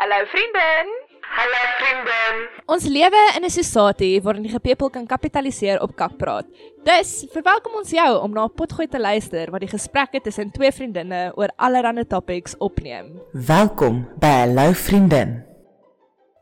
[0.00, 0.86] Hallo vriendin.
[1.20, 2.36] Hallo vriendin.
[2.72, 6.46] Ons lewe in 'n society waarin die gepepel kan kapitaliseer op kakpraat.
[6.84, 10.72] Dus, verwelkom ons jou om na 'n potgooi te luister wat die gesprekke tussen twee
[10.72, 13.20] vriendinne oor allerlei topics opneem.
[13.32, 15.44] Welkom by lou vriendin.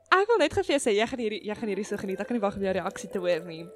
[0.08, 2.20] Ek wil net gefee sê jy gaan hierdie jy gaan hierdie so geniet.
[2.20, 3.66] Ek kan nie wag om jou reaksie te hoor nie.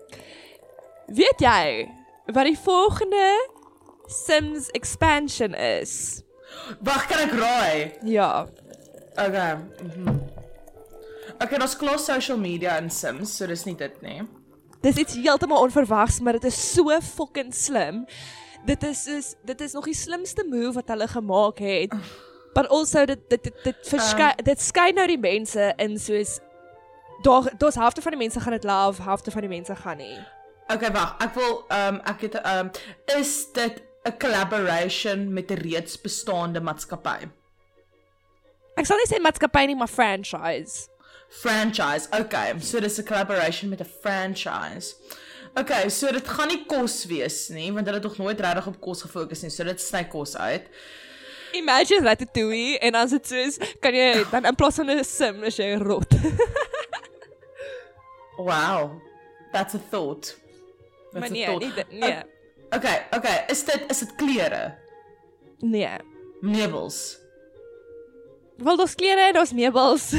[1.06, 1.88] Weet jy
[2.26, 3.48] wat die volgende
[4.06, 6.22] Sims expansion is?
[6.82, 7.92] Wag, kan ek raai?
[8.04, 8.46] Ja.
[9.16, 9.56] Okay.
[9.82, 10.20] Mhm.
[11.42, 14.22] Okay, ons klos social media in Sims, so dis nie dit nie.
[14.82, 18.04] Dis iets heeltemal onverwags, maar dit is so fucking slim.
[18.66, 21.94] Dit is is dit is nog die slimste move wat hulle gemaak het.
[22.54, 26.38] But also dit dit dit dit verskyn uh, dit skyn nou die mense in soos
[27.22, 30.18] daar daar's helfte van die mense gaan dit love, helfte van die mense gaan nie.
[30.72, 31.16] Okay, wag.
[31.22, 36.00] Ek wil ehm um, ek het ehm um, is dit 'n collaboration met 'n reeds
[36.00, 37.30] bestaande maatskappy?
[38.76, 40.88] Ek sal nie sê maatskappy nie, maar franchise.
[41.42, 42.08] Franchise.
[42.12, 44.94] Okay, so dis 'n collaboration met 'n franchise.
[45.54, 48.80] Okay, so dit gaan nie kos wees nie, want hulle het nog nooit regtig op
[48.80, 49.50] kos gefokus nie.
[49.50, 50.64] So dit sny kos uit.
[51.52, 55.56] Imagine ratatouille en as dit soos kan jy dan in plaas van 'n sim as
[55.56, 56.08] jy rot.
[58.48, 59.00] wow.
[59.52, 60.36] That's a thought.
[61.12, 61.90] That's maar nee, a thought.
[61.90, 62.22] nie nee.
[62.72, 64.74] Okay, okay, is dit is dit klere?
[65.60, 65.98] Nee.
[66.40, 67.21] Meubels.
[68.56, 70.12] Wel, daar's klere en daar's meubels.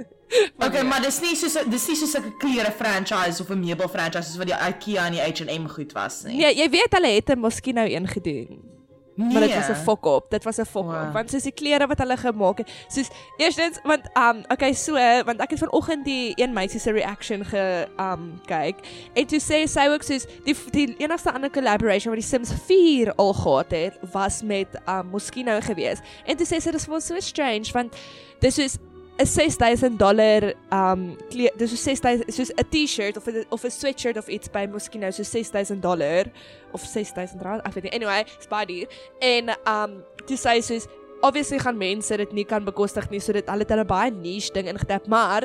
[0.64, 4.30] okay, maar dis nie soos dis nie soos 'n klere franchise of 'n meubel franchise
[4.30, 6.36] soos wat die IKEA en die H&M goed was nie.
[6.36, 8.79] Nee, jy weet hulle het 'n miskien nou een gedoen.
[9.14, 9.32] Nee.
[9.32, 10.30] Maar dit was 'n fok op.
[10.30, 11.06] Dit was 'n fok wow.
[11.06, 11.12] op.
[11.12, 14.92] Want soos die klere wat hulle gemaak het, soos eerstens want um okay so
[15.24, 18.76] want ek het vanoggend die een meisie se reaction ge um kyk
[19.12, 23.14] en toe sê sy ook soos die die enigste ander collaboration wat die Sims 4
[23.14, 26.02] al gehad het was met um Moschino geweest.
[26.24, 27.96] En toe sê sy dit was so strange want
[28.38, 28.78] dis is
[29.20, 34.16] 'n 6000 dollar um dis so 6000 soos 'n T-shirt of a, of 'n sweatshirt
[34.16, 36.24] of iets by Moschino so 6000 dollar
[36.72, 37.92] of 6000 rand ek weet nie.
[37.92, 38.88] Anyway it's baie duur
[39.20, 40.88] en um toe sê sy soos
[41.22, 44.52] obviously gaan mense dit nie kan bekostig nie so dit hulle het hulle baie niche
[44.56, 45.44] ding ingetap maar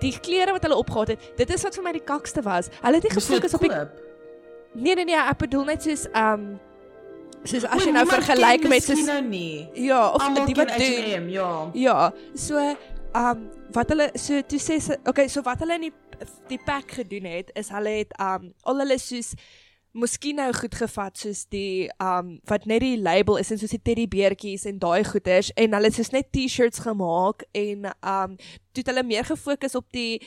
[0.00, 2.70] die klere wat hulle opgehad het dit is wat vir my die kakste was.
[2.82, 3.72] Hulle het nie gefokus op die
[4.74, 6.58] Nee nee nee ek bedoel net soos um
[7.44, 9.68] soos as jy nou vergelyk met soos nou nie.
[9.86, 11.30] Ja of die wat doen.
[11.30, 11.50] Ja.
[11.72, 12.58] Ja so
[13.14, 15.94] um wat hulle so toe sê okay so wat hulle in die
[16.50, 19.34] die pack gedoen het is hulle het um al hulle soos
[19.94, 23.82] Miskien nou goed gevat soos die um wat net die label is en soos die
[23.82, 28.34] teddybeertjies en daai goeders en hulle het soos net T-shirts gemaak en um
[28.74, 30.18] toe het hulle meer gefokus op die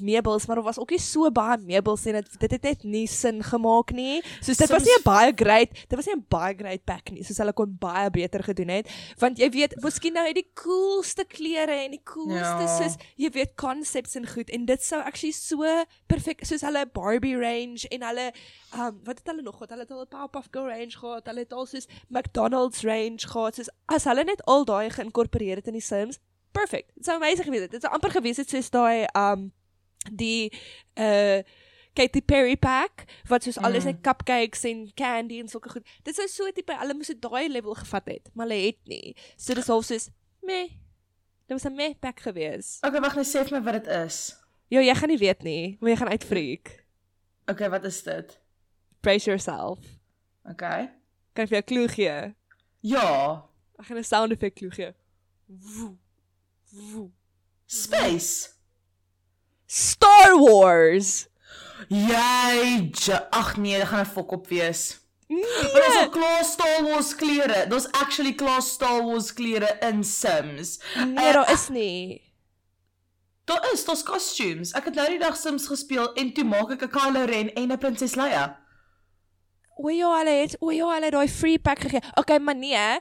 [0.00, 3.06] meubels maar daar was ook nie so baie meubels en dit dit het net nie
[3.06, 4.22] sin gemaak nie.
[4.40, 7.10] Soos dit Soms, was nie 'n baie great, dit was nie 'n baie great pack
[7.10, 7.24] nie.
[7.24, 8.88] Soos hulle kon baie beter gedoen het.
[9.18, 12.78] Want jy weet, miskien nou het die coolste klere en die coolste ja.
[12.78, 15.64] soos jy weet concepts en goed en dit sou actually so
[16.06, 18.32] perfek soos hulle Barbie range en hulle
[18.74, 19.70] um wat het hulle nog gehad?
[19.70, 21.26] Hulle het al Powerpuff Girl range gehad.
[21.26, 23.54] Hulle het al soos McDonald's range gehad.
[23.54, 26.18] Soos as hulle net al daai geïnkorporeer het in die Sims
[26.56, 26.90] Perfect.
[26.94, 27.70] Dit sou amazing gewees het.
[27.76, 29.50] Dit sou amper gewees het soos daai um
[30.12, 30.52] die
[31.00, 31.40] uh
[31.96, 33.94] Katy Perry pack wat soos alles mm.
[33.94, 35.94] net cupcakes en candy en sulke goed.
[36.04, 39.14] Dit is so tipe hulle moes dit daai level gevat het, maar hulle het nie.
[39.40, 40.10] So dis half soos
[40.44, 40.66] me.
[41.48, 42.76] Dit was 'n me pack gewees.
[42.84, 44.36] Okay, wag net sê vir my wat dit is.
[44.68, 46.84] Jo, jy gaan nie weet nie, maar jy gaan uitfreak.
[47.46, 48.40] Okay, wat is dit?
[49.06, 49.78] Brace yourself.
[50.50, 50.88] Okay.
[51.30, 52.14] Kan ek vir jou klou gee?
[52.82, 53.10] Ja.
[53.78, 54.90] Ek gaan 'n sound effect klou gee.
[55.46, 55.92] Woe.
[56.74, 57.04] Woe.
[57.70, 58.50] Space.
[59.70, 61.28] Star Wars.
[61.86, 62.90] Jy,
[63.30, 64.98] ag nee, dit gaan 'n fok op wees.
[65.28, 65.70] Nee.
[65.70, 67.66] Maar dis 'n klas Star Wars klere.
[67.70, 70.80] Daar's actually klas Star Wars klere in Sims.
[70.96, 72.22] Nee, daar is nie.
[73.44, 74.72] Daar is, daar's costumes.
[74.72, 77.70] Ek het nou die dag Sims gespeel en toe maak ek 'n Kylo Ren en
[77.72, 78.65] 'n Prinses Leia.
[79.76, 82.00] Hulle het, o ja, hulle het daai free pack gegee.
[82.14, 83.00] Okay, maar nee.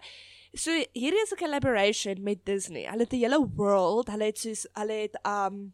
[0.54, 2.86] So hierdie is 'n collaboration met Disney.
[2.86, 4.08] Hulle het 'n hele world.
[4.08, 5.74] Hulle het soos hulle het um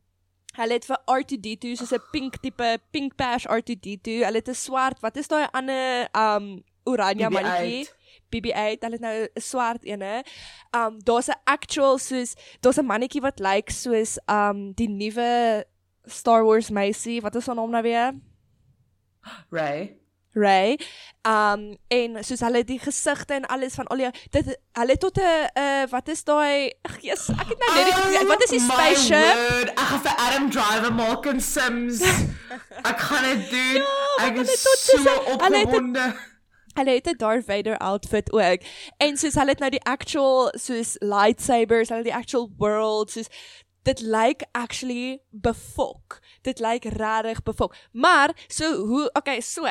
[0.51, 4.25] Hulle het vir R2D2 soos 'n pink tipe pink pash R2D2.
[4.25, 7.87] Hulle het 'n swart, wat is daai ander um oranje mannetjie?
[8.29, 8.81] BB8.
[8.83, 10.23] Hulle het nou 'n swart ene.
[10.75, 15.65] Um daar's 'n actual soos daar's 'n mannetjie wat lyk like soos um die nuwe
[16.05, 17.21] Star Wars meisie.
[17.21, 18.13] Wat is haar naam nou weer?
[19.49, 20.00] Ray.
[20.33, 20.79] Ray.
[21.27, 25.49] Um en soos hulle die gesigte en alles van al die dit hulle tot 'n
[25.59, 28.59] uh, wat is daai ag yes, ek het nou net die, oh, wat is die
[28.59, 29.69] spaceship?
[29.75, 32.01] Ek gaan vir Adam Driver maak in Sims.
[32.91, 33.81] ek gaan dit doen.
[33.83, 36.13] Ja, ek is so opgewonde.
[36.73, 38.61] Hulle het 'n Darth Vader outfit ook.
[38.97, 43.27] En soos hulle het nou die actual soos lightsabers, hulle die actual world soos
[43.83, 46.19] dit lyk actually befok.
[46.41, 47.75] Dit lyk regtig befok.
[47.91, 49.65] Maar so hoe okay, so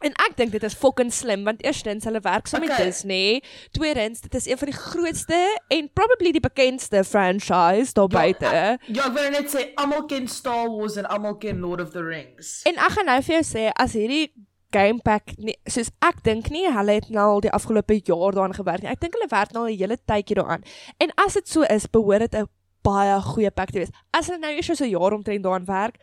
[0.00, 2.84] En ek dink dit is fucking slim want eerstens hulle werk saam so okay.
[2.84, 3.42] met Disney,
[3.76, 8.44] tweedens dit is een van die grootste en probably die bekendste franchise daar buite.
[8.44, 11.92] Ja, ja, ek wil net sê almal ken Star Wars en almal ken Lord of
[11.96, 12.62] the Rings.
[12.68, 14.30] En ek gaan nou vir jou sê as hierdie
[14.72, 18.56] game pack nie soos ek dink nie hulle het nou al die afgelope jaar daaraan
[18.56, 18.92] gewerk nie.
[18.92, 20.64] Ek dink hulle werk nou 'n hele tydjie daaraan.
[20.98, 22.48] En as dit so is, behoort dit 'n
[22.82, 23.92] baie goeie pack te wees.
[24.16, 25.96] As hulle nou eers so 'n jaar omtrent daaraan werk,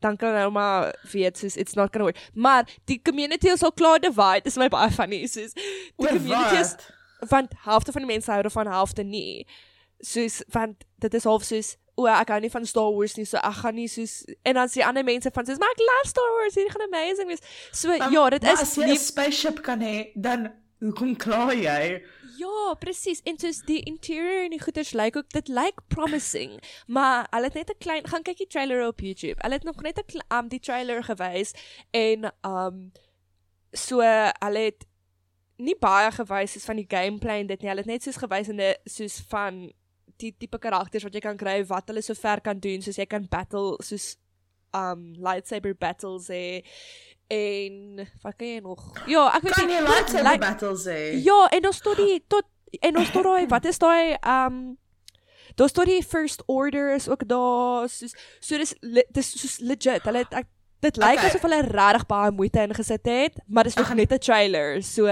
[0.00, 2.30] dan kan nou maar weet soos it's not going to work.
[2.34, 4.42] Maar die community is al klaar divide.
[4.44, 6.76] Dis my baie funny soos die Oor community is
[7.28, 9.46] want halfte van die mense hou daarvan, halfte nie.
[10.00, 13.36] Soos want dit is half soos o, ek hou nie van Star Wars nie, so
[13.36, 16.30] ek gaan nie soos en dan sien ander mense van soos maar ek love Star
[16.38, 17.42] Wars, hierdie gaan amazing wees.
[17.72, 20.48] So Maar- ja, dit is as jy 'n spaceship kan hê, dan
[20.80, 22.02] hoekom kla jy?
[22.40, 23.20] Ja, presies.
[23.28, 26.56] En soos die interieur en die goeders lyk ook dit lyk promising,
[26.86, 29.36] maar hulle het net 'n klein gaan kyk die trailer op YouTube.
[29.42, 31.52] Hulle het nog net 'n um die trailer gewys
[31.90, 32.92] en um
[33.72, 34.86] so hulle het
[35.58, 37.68] nie baie gewys soos van die gameplay en dit nie.
[37.68, 39.72] Hulle het net soos gewys in 'n soos van
[40.16, 43.06] die tipe karakters wat jy kan kry, wat hulle so ver kan doen, soos jy
[43.06, 44.16] kan battle soos
[44.74, 46.62] um lightsaber battles hê
[47.30, 48.82] en wat kan jy nog?
[49.06, 51.00] Ja, ek weet Kan nie jy dit lightsaber lyk- battles hê?
[51.24, 52.44] Ja, en ons tot die tot
[52.82, 54.76] en ons tot daai wat is daai um
[55.58, 58.74] Daar's tot die first order is ook daar soos so dis
[59.10, 60.02] dis soos legit.
[60.06, 60.46] Hulle ek,
[60.80, 61.26] dit lyk Okay.
[61.26, 64.82] asof hulle regtig baie moeite ingesit het, maar dis nog net 'n trailer.
[64.82, 65.06] So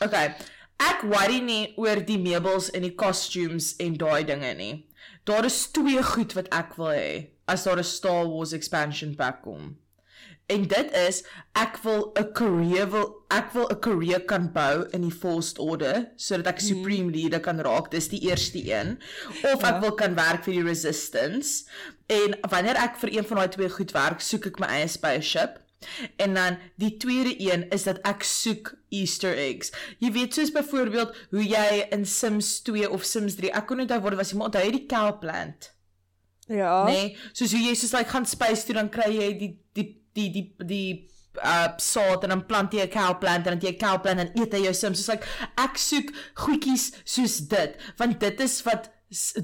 [0.00, 0.34] Okay.
[0.80, 4.86] Ek worry nie oor die meubels en die costumes en daai dinge nie.
[5.24, 9.42] Daar is twee goed wat ek wil hê as daar 'n Star Wars expansion pack
[9.42, 9.76] kom.
[10.46, 11.22] En dit is
[11.56, 16.10] ek wil 'n career wil ek wil 'n career kan bou in die Force Order
[16.16, 17.90] sodat ek Supreme Leader kan raak.
[17.90, 18.98] Dis die eerste een.
[19.54, 19.80] Of ek Ja.
[19.80, 21.64] wil kan werk vir die Resistance.
[22.06, 25.60] En wanneer ek vir een van daai twee goed werk, soek ek my eie spaceship.
[26.16, 29.70] En dan die tweede een is dat ek soek Easter eggs.
[29.98, 34.00] Jy weet soos byvoorbeeld hoe jy in Sims 2 of Sims 3, ek kon onthou
[34.00, 35.72] wat dit was maar onthou jy die cow plant?
[36.48, 36.84] ja.
[36.84, 40.30] Nee, soos hoe jy soos like gaan space toe dan kry jy die die die
[40.30, 40.88] die die
[41.42, 44.20] uh saad en dan plant jy 'n cow plant en dan jy 'n cow plant
[44.20, 44.98] en eet hy jou Sims.
[44.98, 45.26] Soos like
[45.58, 48.90] ek soek goedjies soos dit, want dit is wat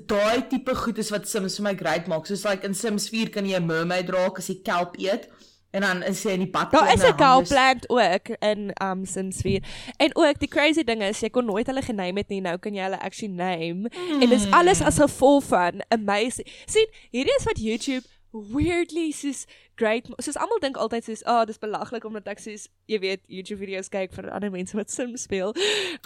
[0.06, 2.26] daai tipe goed is wat Sims vir my great maak.
[2.26, 5.28] Soos like in Sims 4 kan jy 'n mermaid raak as jy kelp eet.
[5.72, 6.72] En dan is jy in die bad.
[6.72, 9.62] Daar is 'n cow plant ook in um Sims 4.
[9.96, 12.40] En ook die crazy ding is jy kon nooit hulle gename het nie.
[12.40, 13.90] Nou kan jy hulle actually name.
[13.90, 14.22] Mm.
[14.22, 16.46] En dis alles as gevolg van amazing.
[16.66, 19.46] sien, hierdie is wat YouTube weirdly soos
[19.76, 23.22] great soos almal dink altyd soos ah oh, dis belaglik omdat ek soos jy weet
[23.28, 25.54] YouTube video's kyk vir ander mense wat Sims speel.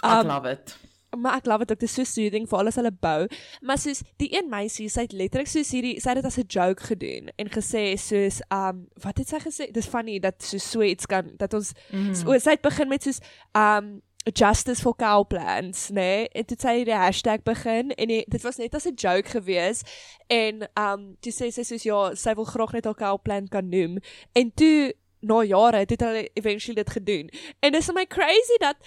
[0.03, 0.75] I Um, love it.
[1.15, 3.27] maar ek love dit ook dit is so soothing vir alles hulle bou.
[3.61, 6.47] Maar soos die een meisie, sy het letterlik soos hierdie sy het dit as 'n
[6.47, 9.71] joke gedoen en gesê soos um wat het sy gesê?
[9.71, 12.13] Dis funny dat so so iets kan dat ons mm.
[12.13, 13.19] so, sy het begin met soos
[13.55, 14.01] um
[14.31, 18.57] justice for cow plants, nee, en toe sy die hashtag begin en die, dit was
[18.57, 19.83] net as 'n joke gewees
[20.27, 23.69] en um toe sê sy soos ja, sy wil graag net haar cow plant kan
[23.69, 23.99] noem
[24.33, 27.29] en toe na jare het hulle eventually dit gedoen.
[27.59, 28.77] En dis my crazy dat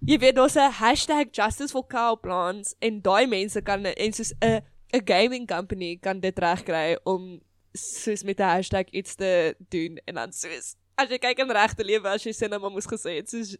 [0.00, 4.32] jy weet daar's 'n hashtag justice for cow plants en daai mense kan en soos
[4.40, 4.62] 'n
[4.92, 7.40] 'n gaming company kan dit regkry om
[7.72, 11.84] soos met 'n hashtag iets te doen en dan soos as jy kyk in regte
[11.84, 13.56] lewe as jy sê nou maar moes gesê het soos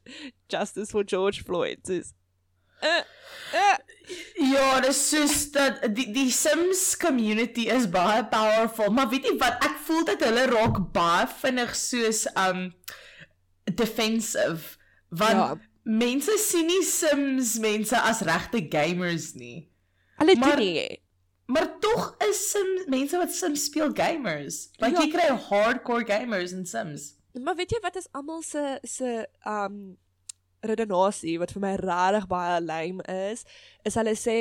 [0.52, 2.12] justice for George Floyd soos
[2.82, 3.02] uh,
[3.54, 3.76] uh,
[4.52, 9.56] Ja, dis soos dat die die Sims community is baie powerful, maar weet jy wat?
[9.64, 12.66] Ek voel dat hulle raak baie vinnig soos um
[13.74, 14.76] defensive
[15.08, 15.46] want Ja.
[15.48, 15.58] ja.
[15.84, 19.68] mense sien nie Sims mense as regte gamers nie.
[20.18, 21.00] hulle Maar- doen nie
[21.46, 24.70] Maar tog is Sims mense wat Sims speel gamers.
[24.80, 25.02] Like Ja.
[25.02, 27.14] jy kry hardcore gamers in Sims.
[27.42, 29.96] Maar weet jy wat is almal se se um
[30.64, 33.44] redenasie wat vir my regtig baie lame is,
[33.84, 34.36] is hulle sê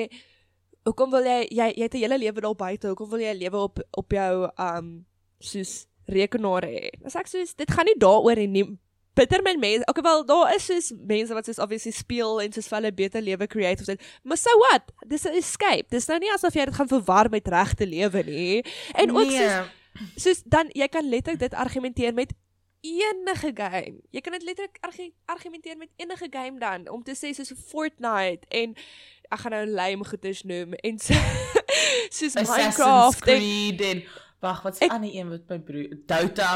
[0.88, 3.58] hoekom wil jy jy jy het 'n hele lewe daar buite, hoekom wil jy lewe
[3.58, 5.06] op op jou um
[5.40, 6.90] soos rekenaar hê?
[7.06, 8.68] As ek soos dit gaan nie daaroor en nie
[9.14, 9.86] bitter min mense.
[9.88, 13.22] Okay wel daar is soos mense wat soos obviously speel en soos vir hulle beter
[13.22, 14.02] lewe create of dit.
[14.24, 14.92] Maar so what?
[15.08, 15.90] Dis 'n escape.
[15.90, 18.64] Dis nou nie asof jy dit gaan verwar met regte lewe nie.
[18.94, 19.82] En ook nee, soos
[20.16, 22.34] soos dan jy kan letterlik dit argumenteer met
[22.84, 24.02] enige game.
[24.12, 28.48] Jy kan dit letterlik argu argumenteer met enige game dan om te sê soos Fortnite
[28.52, 28.76] en
[29.32, 31.14] ek gaan nou lame goeders noem en so
[32.18, 34.04] soos Assassin's Minecraft en Creed en
[34.44, 36.54] wag, wat's die ander een wat my broer Dota.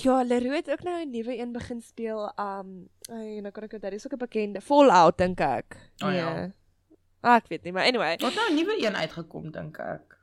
[0.00, 2.32] Ja, Leroux het ook nou 'n nuwe een begin speel.
[2.38, 5.76] Um, ay, nou kan ek dit, daar is ook 'n bekende Fallout dink ek.
[6.04, 6.52] Oh, ja.
[7.20, 10.16] Ah, ek weet nie, maar anyway, Wat nou 'n nuwe een uitgekom dink ek.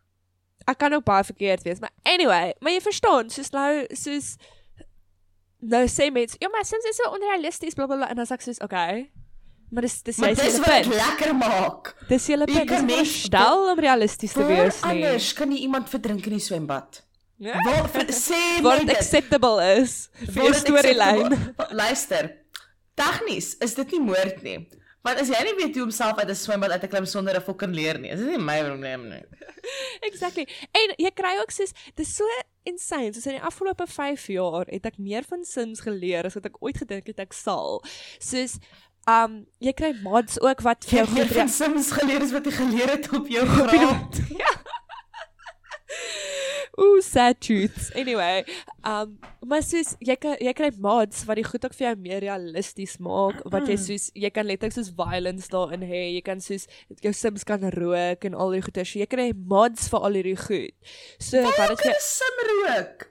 [0.66, 4.36] ek kan ook baie verkeerd wees, maar anyway, maar jy verstaan, soos nou soos
[5.62, 8.34] nou sê mense, ja, maar Sims is so onrealisties bla bla bla en dan sê
[8.34, 9.10] ek soos, okay.
[9.72, 11.96] Maar dis dis jy sê wat dit lekker maak.
[12.08, 12.70] Dis julle Jy punt.
[12.70, 14.90] kan Dis mens- stel om realisties te wees nie.
[14.92, 17.02] anders kan jy iemand verdrink in die swembad?
[17.38, 17.54] Ja.
[17.66, 18.96] Waar vir- sê dit.
[18.96, 21.54] acceptable is vir storielyn.
[21.72, 22.32] Luister.
[22.96, 24.58] Tegnies is dit nie moord nie.
[25.06, 27.36] Want as jy nie weet hoe om self uit 'n swembad uit te klim sonder
[27.38, 29.24] 'n fucking leer nie, is dit nie my probleem nie.
[30.10, 30.48] Exactly.
[30.74, 32.24] En jy kry ook soos dis so
[32.68, 33.14] insane.
[33.14, 36.60] Soos in die afgelope 5 jaar het ek meer van Sims geleer as wat ek
[36.64, 37.82] ooit gedink het ek sal.
[38.20, 38.58] Soos
[39.08, 42.56] um jy kry mods ook wat vir jou goed van Sims geleer is wat jy
[42.60, 44.24] geleer het op jou graad.
[46.80, 47.90] Ooh, sad truths.
[47.96, 48.46] Anyway,
[48.86, 49.18] um
[49.48, 52.98] maar soos jy kan jy kry mods wat die goed ook vir jou meer realisties
[53.02, 56.04] maak, wat jy soos jy kan letterlik soos violence daarin hê.
[56.14, 56.68] Jy kan soos
[57.02, 58.86] jou Sims kan rook en al die goeie.
[58.86, 60.76] So jy kry mods vir al hierdie goed.
[61.18, 63.08] So wat vir 'n sim rook?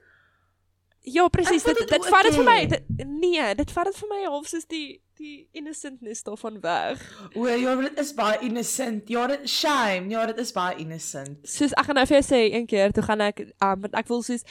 [1.07, 1.63] Ja, presies.
[1.63, 4.65] Dit dit vat dit vir my dit, nee, dit vat dit vir my half soos
[4.67, 7.01] die die innocentness daarvan weg.
[7.33, 9.07] O, ja, dit is baie innocent.
[9.09, 10.11] Ja, dit shame.
[10.13, 11.39] Ja, dit is baie innocent.
[11.47, 14.11] Soos ek gaan nou vir jou sê een keer, toe gaan ek um want ek
[14.11, 14.45] wil soos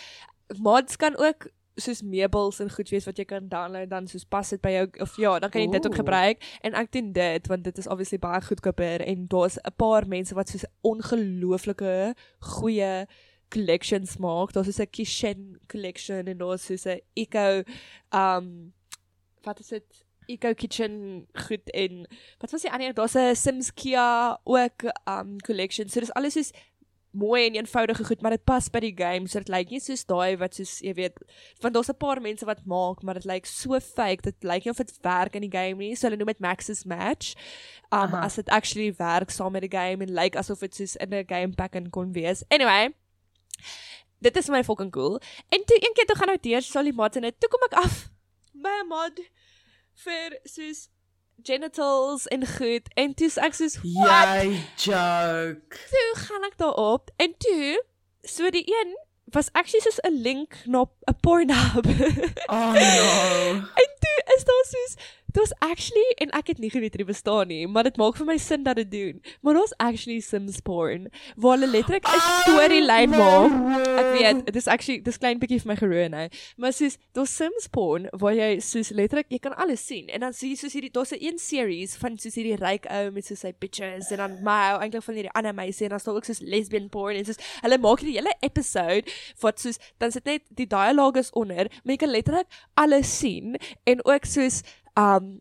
[0.63, 4.49] mods kan ook soos meubels en goed wees wat jy kan download dan soos pas
[4.49, 6.01] dit by jou of ja, dan kan jy dit ook Ooh.
[6.01, 10.09] gebruik en ek doen dit want dit is obviously baie goedkoper en daar's 'n paar
[10.09, 12.15] mense wat soos ongelooflike
[12.57, 13.07] goeie
[13.49, 14.53] collections maak.
[14.53, 17.63] Daar's soos 'n kitchen collection en daar's soos 'n eco
[18.13, 18.73] um
[19.43, 20.05] wat is dit?
[20.29, 22.07] Eco kitchen goed en
[22.39, 22.95] wat was die ander?
[22.95, 25.89] Daar's 'n Sims Kia ook um collection.
[25.89, 26.53] So dis alles soos
[27.17, 29.29] mooi en eenvoudige goed, maar dit pas by die game.
[29.29, 31.19] So dit lyk nie soos daai wat soos jy weet,
[31.61, 34.23] want daar's 'n paar mense wat maak, maar dit lyk so fake.
[34.23, 35.95] Dit lyk nie of dit werk in die game nie.
[35.95, 37.35] So hulle noem dit Max's Match.
[37.93, 38.25] Um Aha.
[38.25, 41.25] as dit actually werk saam met die game en lyk asof dit soos in 'n
[41.27, 42.45] game pack in kon wees.
[42.51, 42.95] Anyway,
[44.19, 45.21] dit is my fucking cool.
[45.49, 48.09] En toe een keer toe gaan nou deur Sally Mats en toe kom ek af
[48.53, 49.21] by 'n mod
[50.05, 50.89] vir soos
[51.43, 54.43] genitals en goed en toe's ek soos what?
[54.43, 55.77] Jy joke.
[55.93, 57.83] toe gaan ek daarop en toe
[58.23, 58.97] so die een
[59.35, 61.87] was actually soos 'n link na 'n Pornhub.
[62.49, 63.51] Oh no.
[63.83, 64.95] en toe is daar soos
[65.37, 68.37] daar's actually en ek het nie geweet dit bestaan nie, maar dit maak vir my
[68.41, 69.21] sin dat dit doen.
[69.45, 73.87] Maar daar's actually Sims porn waar hulle letterlik 'n Oh, storielyn maak.
[74.01, 76.29] Ek weet, dit is actually dis klein bietjie vir my geroe nou.
[76.57, 80.33] Maar soos daar's Sims porn waar jy soos letterlik jy kan alles sien en dan
[80.33, 83.41] sien jy soos hierdie daar's 'n een series van soos hierdie ryk ou met soos
[83.41, 86.25] sy bitches en dan my ou eintlik van hierdie ander meisie en dan staan ook
[86.25, 89.05] soos lesbian porn en soos hulle maak hierdie hele episode
[89.41, 93.57] wat soos dan sit net die dialoog is onder, maar jy kan letterlik alles sien
[93.85, 94.63] en ook soos
[94.97, 95.37] um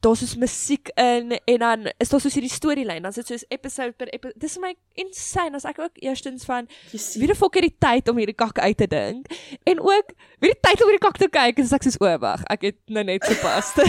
[0.00, 3.92] daar's soos musiek in en dan is daar soos hierdie storielyn dan sit soos episode
[3.98, 7.66] per episode dis vir my insane as ek ook eerstens van wie die fok het
[7.66, 9.26] die tyd om hierdie kak uit te dink
[9.66, 12.14] en ook wie die tyd om hierdie kak te kyk en so ek soos o
[12.22, 13.74] wag ek het nou net gepas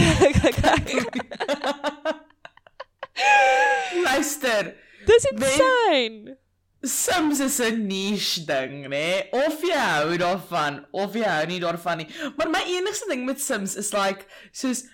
[4.04, 4.74] Luister.
[5.06, 6.38] dis insane
[6.82, 9.28] Sims is 'n niche ding, né?
[9.32, 12.08] Of jy hou daarvan of jy hou nie daarvan nie.
[12.38, 14.86] Maar my enigste ding met Sims is like soos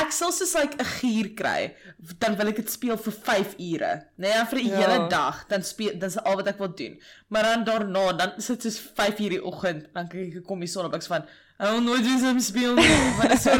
[0.00, 1.74] ek sal soos like 'n gier kry,
[2.18, 4.28] dan wil ek dit speel vir 5 ure, né?
[4.28, 4.76] Nee, vir 'n Ja.
[4.80, 6.98] hele dag, dan speel dis al wat ek wil doen.
[7.28, 10.68] Maar dan daarna, dan sit soos 5 uur die oggend, dan kyk ek kom die
[10.68, 11.24] son op ek's van
[11.56, 13.52] Ek wil nooit weer Sims speel nie, want dit is so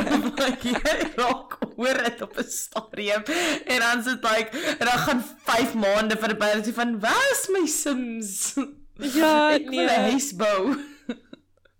[0.42, 3.22] like jy raak oor dit op 'n stadium
[3.66, 4.50] en dan sit like
[4.80, 8.54] en dan gaan 5 maande vir 'n baie van waar is my Sims?
[8.98, 10.10] Ja, ek wil 'n nee.
[10.10, 10.74] huis bou.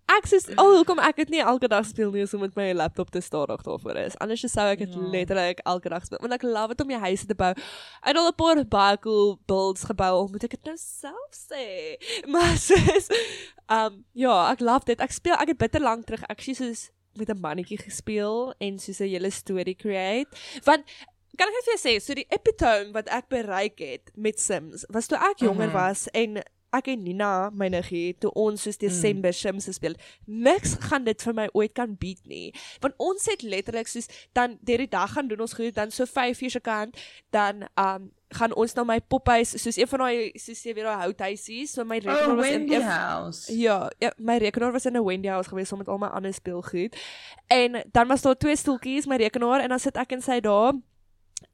[0.07, 2.73] Ek sê al hoekom ek dit nie elke dag speel nie is om met my
[2.73, 4.17] laptop te stadig daarvoor is.
[4.21, 4.99] Anders sou ek dit Ja.
[5.11, 6.19] letterlik elke dag speel.
[6.21, 7.53] Want ek love dit om jou huis te bou.
[8.01, 11.97] Het al 'n paar baie cool builds gebou, al moet ek dit nou self sê.
[12.31, 13.07] Maar soos
[13.69, 14.99] um ja, ek love dit.
[14.99, 18.99] Ek speel ek het bitter lank terug actually soos met 'n mannetjie gespeel en soos
[19.01, 20.29] 'n hele storie create.
[20.65, 20.83] Want
[21.37, 24.85] kan ek net vir jou sê, so die epitome wat ek bereik het met Sims
[24.89, 25.73] was toe ek jonger Mhm.
[25.73, 26.43] was en
[26.77, 29.95] ek en Nina, my niggie, toe ons soos Desember Sims gespeel.
[30.25, 32.51] Niks gaan dit vir my ooit kan beat nie.
[32.83, 36.05] Want ons het letterlik soos dan deur die dag gaan doen ons goed, dan so
[36.05, 36.97] 5 uur se kant,
[37.35, 41.03] dan um gaan ons na my pophuis, soos een van daai soos jy weet daai
[41.03, 43.53] houthuisies, so my rekenaar Oh, was in een House.
[43.53, 46.33] Ja, ja, my rekenaar was in 'n Wendy house gewees saam met al my ander
[46.33, 46.97] speelgoed.
[47.47, 50.73] En dan was daar twee stoeltjies, my rekenaar en dan sit ek en sy daar.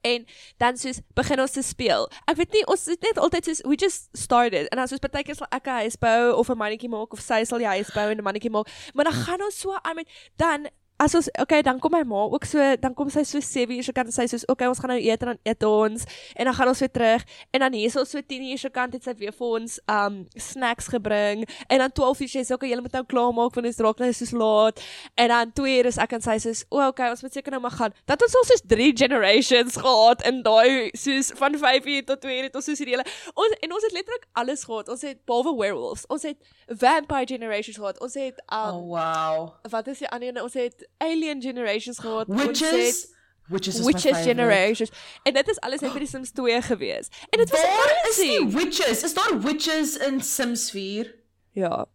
[0.02, 0.26] En
[0.58, 2.10] dan soos begin ons te speel.
[2.26, 5.24] Ek weet nie ons het net altyd soos we just started en dan soos baie
[5.24, 7.92] keer sal ek 'n huis bou of 'n mannetjie maak of sy sal die huis
[7.94, 8.68] bou en 'n mannetjie maak.
[8.94, 10.08] Maar dan gaan ons so aan met
[10.38, 10.70] dan
[11.02, 13.86] as ons okay, dan kom my ma ook so, dan kom sy so 7 uur
[13.88, 16.06] se kant en sy sê soos okay, ons gaan nou eet en dan eet ons
[16.36, 18.70] en dan gaan ons weer terug en dan hier is ons so 10 uur se
[18.74, 22.54] kant het sy weer vir ons um snacks gebring en dan 12 uur sê sy
[22.58, 24.84] okay, julle moet nou klaar maak want dit raak nou soos laat
[25.18, 27.62] en dan 2 uur is ek en sy soos o, okay, ons moet seker nou
[27.64, 27.96] maar gaan.
[28.10, 32.38] Dat ons al soos 3 generations gehad in daai soos van 5 uur tot 2
[32.38, 34.90] uur het ons soos hierdie hele ons en ons het letterlik alles gehad.
[34.94, 38.00] Ons het behalwe werewolves, ons het vampire generations gehad.
[38.02, 39.50] Ons het um Oh wow.
[39.70, 40.42] wat is die ander een?
[40.42, 42.28] Ons het alien generations gehad.
[42.28, 43.02] Witches.
[43.02, 43.10] het
[43.52, 44.92] Witches is witches my generations.
[45.24, 47.10] En dit is alles net by die Sims 2 gewees.
[47.30, 49.04] En dit was Waar is die witches?
[49.04, 51.16] Is daar witches in Sims 4?
[51.52, 51.88] Ja.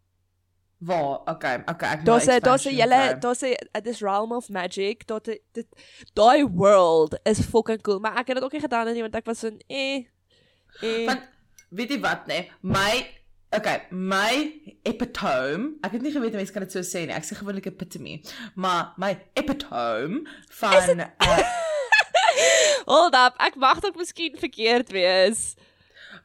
[0.79, 1.21] Waar?
[1.25, 5.07] Okay, okay, ek Daar's 'n daar's 'n hele daar's 'n this realm of magic.
[5.07, 5.67] Dat dit
[6.13, 9.25] daai world is fucking cool, maar ek het dit ook nie gedaan nie want ek
[9.25, 10.05] was so eh
[10.81, 11.21] eh Want
[11.71, 12.51] weet jy wat nê?
[12.61, 13.07] My
[13.57, 15.77] okay, my epitome.
[15.85, 17.15] Ek het nie geweet mense kan dit so sê nie.
[17.17, 18.21] Ek sê gewoonlik epitome,
[18.55, 20.25] maar my epitome
[20.61, 21.39] van uh,
[22.91, 25.55] Hold up, ek mag dalk miskien verkeerd wees.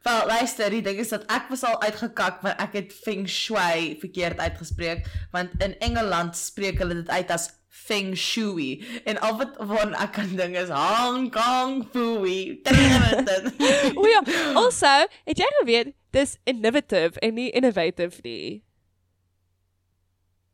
[0.02, 3.98] Wel, luister, die ding is dat ek was al uitgekak want ek het feng shui
[4.02, 9.58] verkeerd uitgespreek, want in Engeland spreek hulle dit uit as feng shui en al wat
[9.72, 12.62] van ek kan ding is Hong Kong fui.
[14.02, 14.22] O ja,
[14.58, 14.94] also,
[15.30, 18.64] het jy geweet dis innovative en nie innovative nie?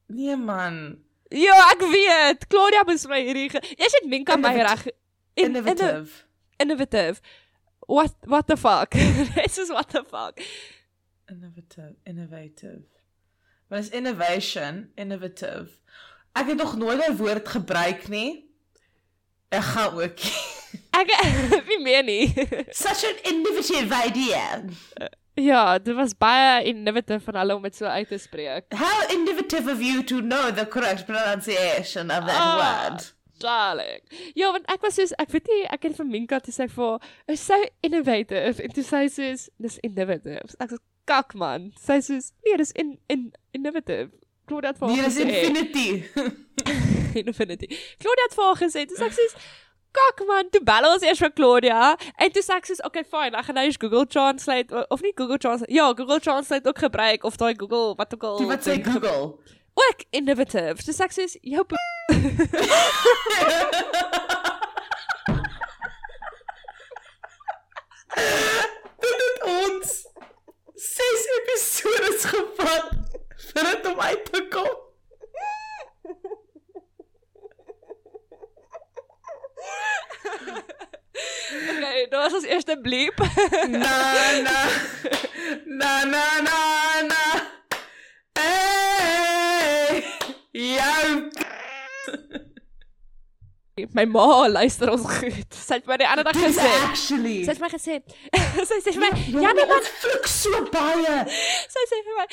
[0.07, 0.97] nee man,
[1.29, 2.45] Ja, ek weet.
[2.47, 4.85] Claudia moes my hierdie Jy sê Minka my reg.
[5.35, 6.23] In- innovative.
[6.63, 7.19] Innovative.
[7.87, 8.91] What what the fuck?
[9.35, 10.39] This is what the fuck.
[11.29, 12.83] Innovative, innovative.
[13.67, 14.91] Wat is innovation?
[14.95, 15.67] Innovative.
[16.33, 18.47] Ek het nog nooit daai woord gebruik nie.
[19.51, 20.23] Ek gaan ook.
[20.95, 21.11] Ek
[21.69, 22.31] wie meer nie.
[22.71, 24.63] Such an innovative idea.
[25.37, 28.73] Ja, dit was baie innovative van hulle om dit so uit te spreek.
[28.73, 32.57] How innovative of you to know the correct pronunciation of that Ah.
[32.89, 33.13] word.
[33.39, 34.01] Darling.
[34.33, 36.99] Ja, want ek was soos ek weet nie, ek het vir Minka toe sê vir
[37.29, 37.53] is so
[37.85, 40.55] innovative en toe sê sy soos dis innovative.
[40.59, 41.69] Ek sê kak man.
[41.77, 44.09] Sy sê soos nee, dis in in innovative.
[44.47, 45.37] Claudia het vir Nee, haar dis gesê.
[45.37, 46.03] infinity.
[47.27, 47.67] Infinity.
[48.01, 49.25] Claudia het vir haar gesê, dis ek sê
[49.97, 51.81] kak man, toe bel ons eers vir Claudia
[52.15, 55.13] en toe sê ek soos okay fine, ek gaan nou eers Google Translate of nie
[55.17, 55.73] Google Translate.
[55.73, 58.37] Ja, Google Translate ook gebruik of daai Google wat ook al.
[58.41, 58.85] Die wat sê ding.
[58.87, 59.37] Google.
[59.77, 60.81] Ook innovative.
[60.85, 61.65] Dis ek sê jou
[69.03, 69.93] Dit het ons
[70.87, 72.91] 6 episodes gevat
[73.51, 74.86] vir dit om uit te kom.
[81.77, 83.17] Okay, dit was ons eerste bleep.
[83.67, 83.95] Na
[84.45, 84.59] na
[85.65, 87.23] na na na na.
[88.37, 90.03] Hey!
[90.51, 91.37] Jou
[93.93, 95.53] My ma luister ons goed.
[95.53, 96.65] Sy het my die ander dag gesê.
[96.87, 97.43] actually.
[97.45, 97.99] Sy het my gesê.
[98.69, 101.17] sy sê vir my, Ja, "Janne nee, man." vloek so baie.
[101.69, 102.25] Sy sê vir my,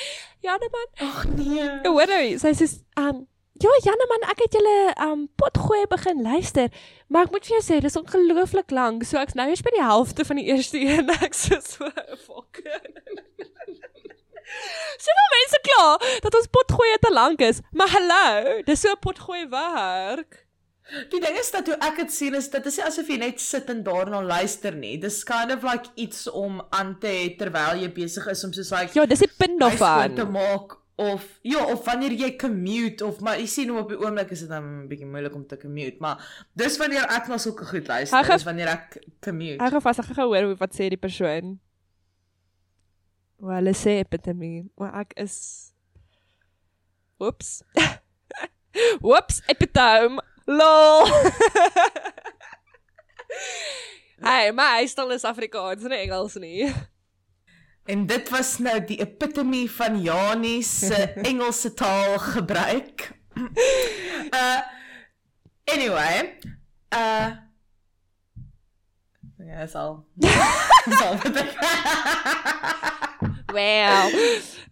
[0.47, 1.69] "Janne man." Ag nee.
[1.85, 3.27] Hoor nou, sy sê, "Um,
[3.63, 6.71] ja, Janne man, ek het julle um potgooi begin luister,
[7.09, 9.05] maar ek moet vir jou sê, dis ongelooflik lank.
[9.05, 11.11] So ek's nou eers by die helfte van die eerste een.
[11.23, 11.89] Ek sê so,
[12.27, 12.63] fuck.
[15.05, 15.85] Soveel mense kla
[16.23, 17.61] dat ons potgooi te lank is.
[17.73, 20.41] Maar hallo, dis so 'n potgooi werk.
[21.11, 23.71] Die ding is dat hoe ek dit sien is dit is asof jy net sit
[23.73, 24.99] en daarna luister nie.
[25.01, 28.71] Dis kind of like iets om aan te hê terwyl jy besig is om soos
[28.71, 30.33] like Ja, dis die punt huishoud te daarvan.
[30.33, 34.31] maak of ja, of wanneer jy commute of maar jy sien hoe op die oomblik
[34.31, 36.23] is dit dan 'n bietjie moeilik om te commute, maar
[36.55, 39.59] dis wanneer ek na sulke goed luister, ge- dis wanneer ek commute.
[39.65, 41.59] Ek gaan vas, ek gaan hoor wat sê die persoon.
[43.39, 45.73] Wel, hulle sê epitome, maar ek is
[47.21, 47.63] Oeps.
[49.03, 50.23] Oeps, epitome.
[50.47, 51.07] Lol.
[54.23, 56.73] Hey, my stel is Afrikaans, nie Engels nie.
[57.85, 60.95] En dit was nou die epitome van Janie se
[61.31, 63.11] Engelse taal gebruik.
[64.35, 64.61] Uh
[65.65, 66.39] anyway,
[66.95, 67.31] uh
[69.39, 70.07] Ja, is al.
[70.91, 71.59] Is al wat ek-
[73.53, 74.13] Well.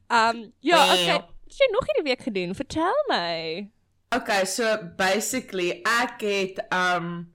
[0.09, 0.92] Um, ja, Well.
[1.03, 1.12] okay.
[1.12, 2.55] Wat jy nog hierdie week gedoen?
[2.55, 3.68] Vertel my.
[4.16, 7.33] Okay, so basically ek het um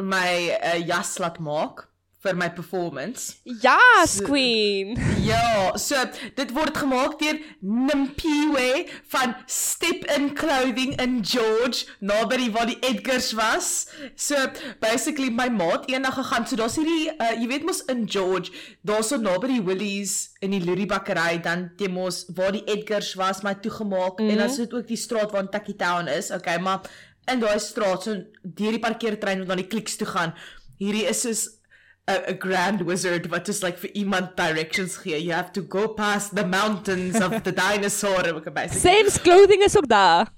[0.00, 1.86] my uh, jas laat maak
[2.26, 3.38] vir my performance.
[3.44, 4.96] Yes, queen.
[5.26, 5.98] Ja, so
[6.38, 13.32] dit word gemaak deur Nimpiwe van Step In Clothing in George, naby waar die Edgars
[13.34, 13.88] was.
[14.14, 14.38] So
[14.82, 16.46] basically my maat eendag gegaan.
[16.46, 18.54] So daar's hierdie uh, jy weet mos in George,
[18.86, 23.16] daar's so naby die Woolies in die Lurie bakkery dan die mos waar die Edgars
[23.18, 24.30] was, my toegemaak mm -hmm.
[24.30, 26.30] en dan sit ook die straat waar Taki Town is.
[26.30, 26.86] Okay, maar
[27.26, 30.34] in daai straat so deur die parkeertrein wat na die kliks toe gaan.
[30.78, 31.55] Hierdie is soos
[32.08, 35.18] 'n 'n grand wizard wat just like vir iemand directions gee.
[35.18, 38.22] You have to go past the mountains of the dinosaur.
[38.38, 38.80] Okay, basically.
[38.80, 40.28] Sam's clothing is ook daar.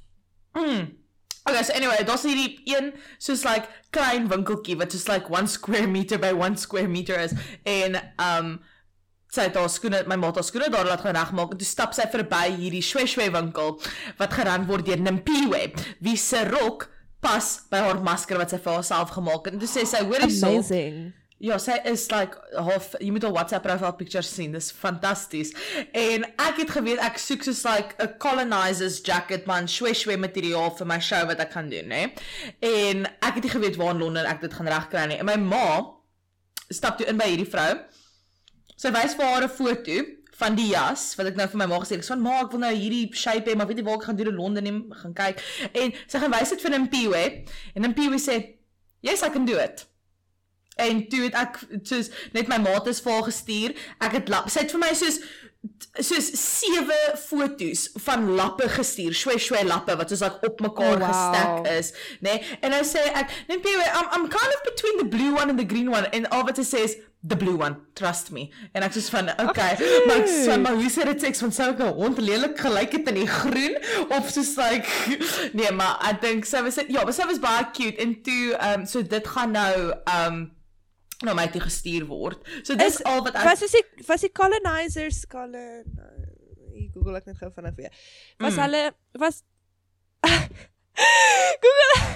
[0.52, 0.96] Mm.
[1.44, 5.86] Okay, so anyway, daar's hierdie een soos like klein winkeltjie wat soos like 1 square
[5.86, 7.32] meter by 1 square meter is
[7.64, 8.58] en um
[9.32, 11.68] sy het haar skoene, my ma het haar skoene daar laat gaan regmaak en toe
[11.68, 13.76] stap sy verby hierdie shweshwe winkel
[14.20, 15.66] wat gerun word deur Nimpiwe.
[16.00, 16.88] Wie se rok
[17.20, 19.56] pas by haar masker wat sy vir haarself gemaak het.
[19.56, 21.12] En toe sê sy, "Hoorie so." Amazing.
[21.38, 24.56] Ja, sy is like half jy moet haar WhatsApp profile picture sien.
[24.56, 25.52] Dis fantasties.
[25.94, 30.86] En ek het geweet ek soek soos like 'n colonizers jacket man, shweshwe materiaal vir
[30.86, 32.02] my show wat ek gaan doen, né?
[32.58, 35.18] En ek het nie geweet waar in Londen ek dit gaan regkry nie.
[35.18, 35.94] En my ma
[36.70, 37.78] stap toe in by hierdie vrou.
[38.76, 39.94] Sy wys vir haar 'n foto
[40.38, 42.02] van die jas wat ek nou vir my ma gesê het.
[42.02, 44.08] Ek sê van ma, ek wil nou hierdie shape hê, maar weet nie waar ek
[44.10, 45.42] gaan doen in Londen nie, gaan kyk.
[45.74, 47.22] En sy gaan wys dit vir 'n Piwe
[47.74, 48.58] en 'n Piwe sê,
[49.02, 49.87] "Yes, I can do it."
[50.78, 53.76] En toe het ek soos net my maat is vir haar gestuur.
[53.98, 54.48] Ek het lap.
[54.52, 55.20] Sy het vir my soos
[55.98, 61.00] soos sewe fotos van lappe gestuur, shwe shwe lappe wat soos like op mekaar Oh,
[61.00, 61.08] wow.
[61.10, 61.90] gestek is,
[62.22, 62.36] nê?
[62.38, 62.56] Nee?
[62.62, 65.58] En nou sê ek, "Net Piwe, I'm I'm kind of between the blue one and
[65.58, 68.52] the green one." En al wat sy sê is the blue one, trust me.
[68.72, 71.52] En ek sê van, "Okay, Ag, maar ek sê maar hoe sê dit seks van
[71.52, 73.76] sou 'n hond lelik gelyk het in die groen
[74.08, 74.86] of soos like
[75.58, 78.80] nee, maar ek dink sy was ja, maar sy was baie cute en toe ehm
[78.80, 80.57] um, so dit gaan nou ehm um,
[81.24, 82.38] na my toe gestuur word.
[82.62, 85.84] So dis Is- al wat ek Was is die was die colonizers colon
[86.78, 87.90] Ek Google ek net gou vinnig weer.
[88.38, 88.60] Was Mm.
[88.62, 88.82] hulle
[89.18, 89.42] was
[91.64, 91.94] Google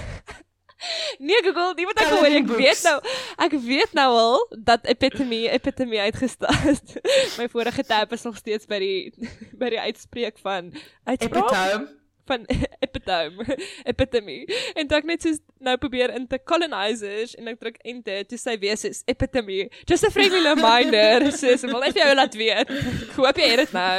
[1.19, 2.97] Nee, Google, nie wat ek hoor, ek weet nou.
[3.45, 6.75] Ek weet nou al dat epitome epitome uitgestaan.
[7.39, 9.29] My vorige tab is nog steeds by die
[9.61, 10.73] by die uitspreek van
[11.07, 11.87] uitspraak epitome
[12.29, 12.45] van
[12.85, 14.37] epitome epitome
[14.77, 18.39] en toe ek net soos nou probeer in te colonizers en ek druk enter toe
[18.39, 22.71] sy weer soos epitome just a friendly reminder soos wil net vir jou laat weet.
[22.71, 23.97] Ek hoop jy het dit nou.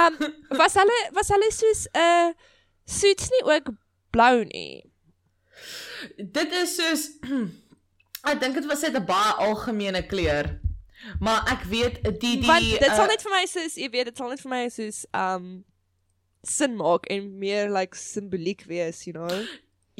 [0.00, 0.20] Um
[0.60, 2.32] was hulle was hulle soos 'n uh,
[2.86, 3.72] suits nie ook
[4.14, 4.82] blou nie?
[6.16, 7.06] Dit is soos
[8.30, 10.58] ek dink dit was net 'n baie algemene kleur.
[11.18, 14.12] Maar ek weet die die want dit sal uh, net vir my soos jy weet
[14.12, 15.64] dit sal net vir my soos um
[16.42, 19.42] sin maak en meer like simboliek wees you know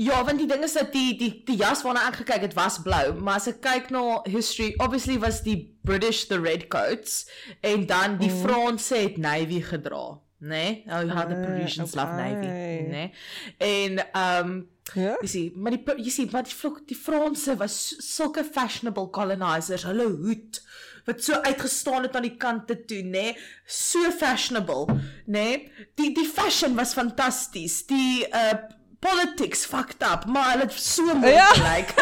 [0.01, 2.79] Ja, want die ding is dat die die die jas waarna ek gekyk het was
[2.81, 7.27] blou, maar as ek kyk na history, obviously was die British the red coats
[7.61, 8.39] en dan die Mhm.
[8.47, 10.49] Franse het navy gedra, né?
[10.49, 10.85] Nee?
[10.87, 12.79] Oh, how the Ah, Parisians love navy, okay.
[12.89, 12.89] né?
[12.89, 13.13] Nee?
[13.59, 13.99] En
[14.47, 18.45] um, ja Jy sien, maar die jy sien, maar die vlok, die Franse was sulke
[18.45, 19.85] fashionable colonizers.
[19.85, 20.63] Hulle hoed
[21.11, 23.31] wat so uitgestaan het aan die kante toe, nê?
[23.31, 23.39] Nee?
[23.67, 25.01] So fashionable, nê?
[25.39, 25.89] Nee?
[26.01, 27.83] Die die fashion was fantasties.
[27.91, 28.55] Die uh
[29.01, 31.47] politics fucked up, maar hulle het so mooi Ja.
[31.57, 31.95] gelyk.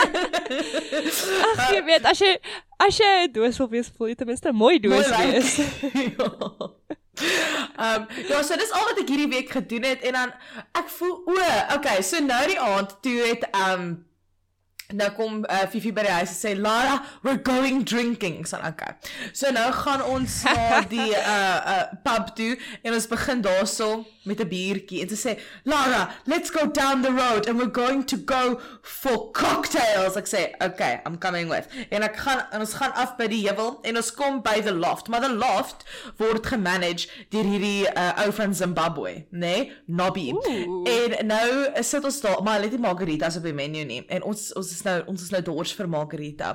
[1.62, 2.32] Ag jy weet as jy
[2.82, 5.52] as jy 'n doos wil wees, voel jy ten minste mooi doos Mooi wees.
[6.18, 6.28] ja.
[7.78, 10.34] Ehm ja, so dis al wat ek hierdie week gedoen het en dan
[10.78, 11.38] ek voel o,
[11.76, 13.88] okay, so nou die aand toe het ehm um,
[14.94, 18.38] nou kom uh, Fifi by die huis en sê Lara, we're going drinking.
[18.40, 18.94] Ek sê okay.
[19.36, 24.40] So nou gaan ons na die uh uh pub toe en ons begin daarso met
[24.40, 25.34] 'n biertjie en sy sê
[25.68, 30.16] Lara, let's go down the road and we're going to go for cocktails.
[30.16, 31.68] Ek sê okay, I'm coming with.
[31.92, 34.72] En ek gaan en ons gaan af by die heuwel en ons kom by the
[34.72, 35.84] loft, maar the loft
[36.16, 39.36] word gemanage deur hierdie uh, ou van Zimbabwe, nê?
[39.44, 39.72] Nee?
[39.84, 40.30] Nobby.
[40.32, 40.88] Ooh.
[40.88, 41.48] En nou
[41.84, 44.00] sit ons daar, maar hulle het nie margaritas op die menu nie.
[44.08, 46.54] En ons ons is nou ons is nou dors vir margarita.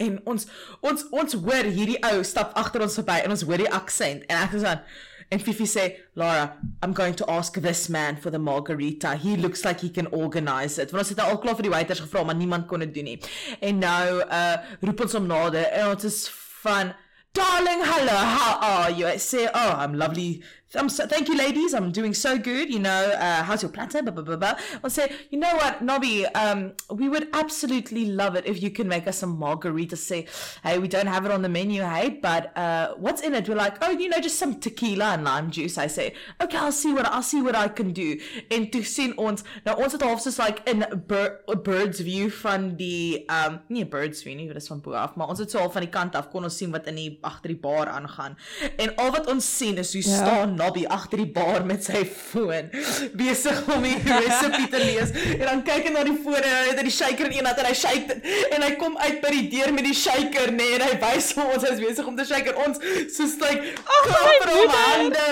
[0.00, 0.48] En ons
[0.86, 4.44] ons ons hoor hierdie ou stap agter ons verby en ons hoor die aksent en
[4.44, 4.84] ek is aan
[5.30, 5.84] en Fifi sê
[6.18, 10.08] Laura I'm going to ask this man for the margarita he looks like he can
[10.10, 12.82] organize it want ons het nou al klaar vir die waiters gevra maar niemand kon
[12.82, 13.20] dit doen nie
[13.68, 16.24] en nou uh roep ons hom nader en ons is
[16.64, 16.96] van
[17.32, 19.06] Darling, hello, how are you?
[19.06, 20.42] I say, oh, I'm lovely,
[20.76, 21.74] I'm so, thank you, ladies.
[21.74, 22.70] I'm doing so good.
[22.72, 24.02] You know, uh, how's your platter?
[24.02, 24.54] Blah, blah, blah, blah.
[24.84, 28.86] I'll say, you know what, Nobby, um, we would absolutely love it if you can
[28.86, 29.96] make us some margarita.
[29.96, 30.26] Say,
[30.62, 33.48] hey, we don't have it on the menu, hey, but uh, what's in it?
[33.48, 35.76] We're like, oh, you know, just some tequila and lime juice.
[35.76, 38.16] I say, okay, I'll see what I'll see what I can do.
[38.50, 42.30] En toe sien ons, nou ons het half soos like in bir a bird's view
[42.44, 45.50] van die um nie bird's view nie, dit is van bo af, maar ons het
[45.50, 47.90] so half van die kant af kon ons sien wat in die agter die bar
[47.90, 48.36] aangaan.
[48.78, 50.16] En al wat ons sien is hoe Ja.
[50.22, 52.70] staan Nobby agter die bar met sy foon
[53.16, 55.14] besig om die resepie te lees.
[55.38, 57.62] En dan kyk hy na die foon en hy het die shaker in een hand
[57.62, 58.18] en hy shake
[58.50, 61.32] en hy kom uit by die deur met die shaker nê nee, en hy wys
[61.36, 62.84] vir ons hy is besig om te shake en ons
[63.16, 64.12] soos like Ag,
[64.46, 65.26] my hande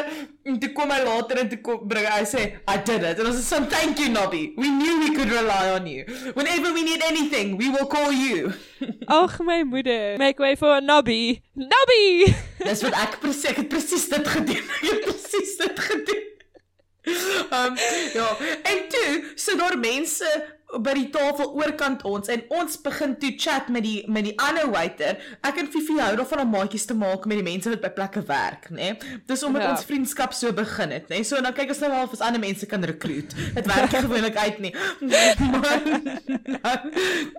[0.49, 3.21] en toe kom hy later en toe kom bring hy sê I did it.
[3.25, 4.55] Ons is so thank you Nobby.
[4.57, 6.05] We knew we could rely on you.
[6.35, 8.55] Whenever we need anything, we will call you.
[9.09, 10.19] Ag my moeder.
[10.19, 11.43] Make way for nobby.
[11.55, 12.35] Nobby.
[12.69, 14.75] Dis wat ek presies ek het presies dit gedoen.
[14.83, 16.25] Ek het presies dit gedoen.
[17.57, 17.77] Um
[18.13, 18.29] ja,
[18.69, 20.29] en toe sit daar mense
[20.69, 24.67] by die tafel oorkant ons en ons begin toe chat met die met die ander
[24.71, 25.17] waiter.
[25.41, 28.21] Ek en Fifi hou daarvan om maatjies te maak met die mense wat by plekke
[28.29, 28.91] werk, nê.
[29.27, 29.71] Dis omdat Ja.
[29.71, 31.23] ons vriendskap so begin het, nê.
[31.25, 33.33] So dan kyk ons nou of ons ander mense kan recruit.
[33.55, 34.75] Dit werk gewoonlik uit nie.
[35.49, 35.81] Maar
[36.63, 36.81] dan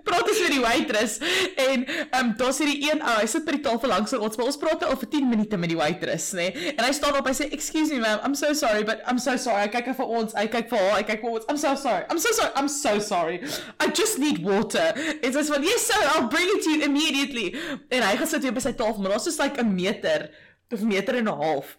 [0.04, 1.18] praat ons met die waitress
[1.56, 4.46] en ehm um, daar's hierdie een ou, hy sit by die tafel langs ons, maar
[4.50, 6.50] ons praat nou al vir 10 minute met die waitress, nê.
[6.76, 9.36] En hy staan op, hy sê, "Excuse me ma'am, I'm so sorry, but I'm so
[9.36, 11.44] sorry." Hy kyk vir ons, hy kyk vir haar, hy kyk vir ons.
[11.48, 12.04] I'm so sorry.
[12.10, 12.50] I'm so sorry.
[12.56, 13.19] I'm so sorry.
[13.28, 14.94] I just need water.
[15.22, 17.54] Sy sê van, "Yes sir, I'll bring it to you immediately."
[17.90, 20.30] En hy gaan sit weer by sy tafel, maar daar's soos like 'n meter
[20.72, 21.76] of meter en 'n half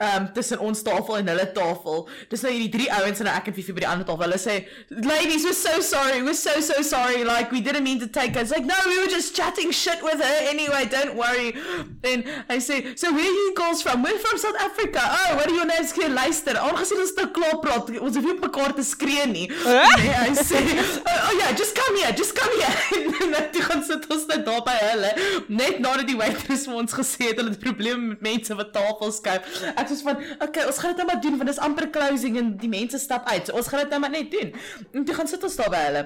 [0.00, 2.06] um tussen ons tafel en hulle tafel.
[2.32, 4.24] Dis nou hierdie drie ouens en nou ek en Fifi by die ander tafel.
[4.24, 4.56] Hulle sê,
[4.88, 6.22] "Ladies, we're so sorry.
[6.22, 7.24] We're so so sorry.
[7.24, 10.02] Like we didn't mean to take her." It's like, "No, we were just chatting shit
[10.02, 10.86] with her anyway.
[10.86, 11.54] Don't worry."
[12.02, 14.02] En hy sê, "So where are you girls from?
[14.02, 15.02] We're from South Africa.
[15.04, 15.92] Oh, what are your names?
[15.92, 16.56] Keer luister.
[16.56, 20.32] Aangesien ons nou klaar praat, ons hoef nie op mekaar te skree nie." Nee, hy
[20.34, 20.60] sê,
[21.04, 22.12] "Oh, oh yeah, just come here.
[22.16, 22.74] Just come here."
[23.24, 25.12] en dan toe gaan sit ons net daar by hulle,
[25.48, 29.20] net nadat die waitress vir ons gesê het hulle het probleme met mense wat tafels
[29.20, 29.62] skuif.
[29.74, 32.38] Ek soos van, okay, ons gaan dit nou maar doen want dit is amper closing
[32.40, 33.48] en die mense stap uit.
[33.48, 34.54] So ons gaan dit nou maar net doen.
[34.94, 36.04] En toe gaan sit ons daar by hulle.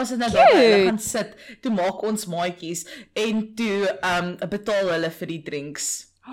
[0.00, 1.34] Ons het nou daar hulle gaan sit.
[1.64, 2.86] Toe maak ons maatjies
[3.18, 5.90] en toe um betaal hulle vir die drinks.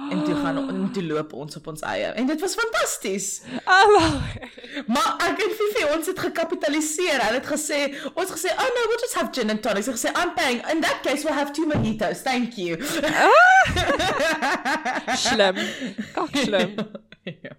[0.10, 2.05] En toe gaan en toe loop ons op ons eie.
[2.05, 3.41] En dit was fantasties.
[3.65, 4.13] Oh, wow.
[4.88, 7.23] Maar ek en Fifi ons het gekapitaliseer.
[7.25, 7.79] Hulle het gesê,
[8.13, 10.62] ons gesê, "Oh no, we'll just have gin and tonic." Sy gesê, "I'm paying.
[10.71, 12.21] In that case we'll have two mojitos.
[12.21, 12.77] Thank you."
[15.27, 15.55] Slim.
[16.13, 16.75] Kak slim.
[17.47, 17.53] ja,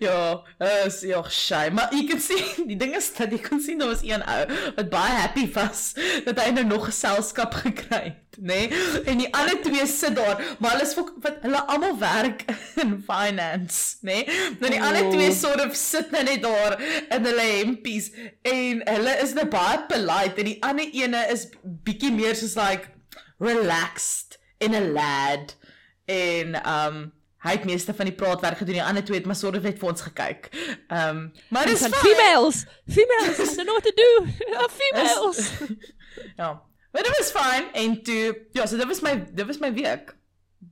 [0.00, 0.44] ja,
[0.86, 1.68] is ja, shy.
[1.72, 4.42] Maar jy kan sien, die ding is dat jy kan sien daar was een ou
[4.76, 5.92] wat baie happy was
[6.26, 8.60] dat hy nou nog geselskap gekry het, nê?
[8.68, 9.02] Nee?
[9.10, 12.44] En die ander twee sit daar, maar hulle is fok- wat hulle almal werk
[12.82, 14.20] in finance, nê?
[14.24, 14.40] Nee?
[14.60, 15.36] Nou die ander twee Oh.
[15.38, 18.10] sort of sit nou net daar in hulle hempies
[18.42, 22.90] en hulle is nou baie polite en die ander ene is bietjie meer soos like
[23.40, 25.56] relaxed in 'n lad
[26.06, 26.96] en um
[27.44, 28.78] hy het meeste van die praatwerk gedoen.
[28.80, 30.48] Die ander twee het maar sort of net vir ons gekyk.
[30.88, 32.64] Um maar dis females.
[32.88, 33.38] Females.
[33.38, 34.10] I don't know what to do.
[34.56, 35.50] Oh, females.
[36.40, 36.50] ja.
[36.94, 40.14] Maar dit was fyn en toe ja, so dit was my dit was my week.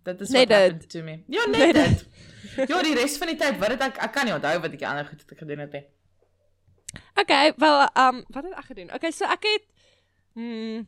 [0.03, 0.89] Dit is Net dit.
[0.91, 1.23] to me.
[1.27, 2.07] Ja, net Net dit.
[2.69, 4.83] Ja, die res van die tyd, wat het ek ek kan nie onthou wat ek
[4.85, 5.85] ander goed het gedoen het nie.
[7.21, 8.91] Okay, wel um wat het ek gedoen?
[8.95, 9.65] Okay, so ek het
[10.35, 10.83] hmm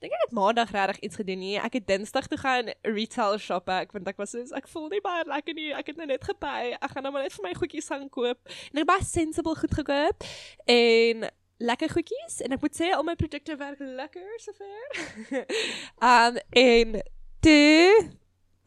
[0.00, 1.56] dink ek het maandag regtig iets gedoen nie.
[1.60, 5.02] Ek het dinsdag toe gaan retail shop ek want ek was soos ek voel nie
[5.04, 5.70] baie lekker nie.
[5.76, 6.72] Ek het nou net gepay.
[6.78, 8.40] Ek gaan nou maar net vir my goedjies gaan koop.
[8.48, 10.28] En ek het baie sensible goed gekoop
[10.72, 11.28] en
[11.60, 15.02] lekker goedjies en ek moet sê al my produkte werk lekker sover.
[16.14, 16.96] um en
[17.44, 18.08] toe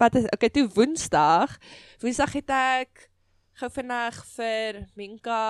[0.02, 1.58] wat is okay, toe Woensdag.
[2.04, 3.08] Woensdag het ek
[3.62, 5.42] gou vinnig vir Minka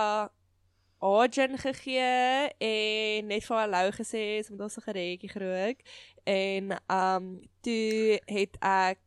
[1.04, 5.80] Arjen gegee en net vir hallo gesê is met ons 'n gereetjie gerook
[6.24, 7.26] en um
[7.62, 9.00] toe het ek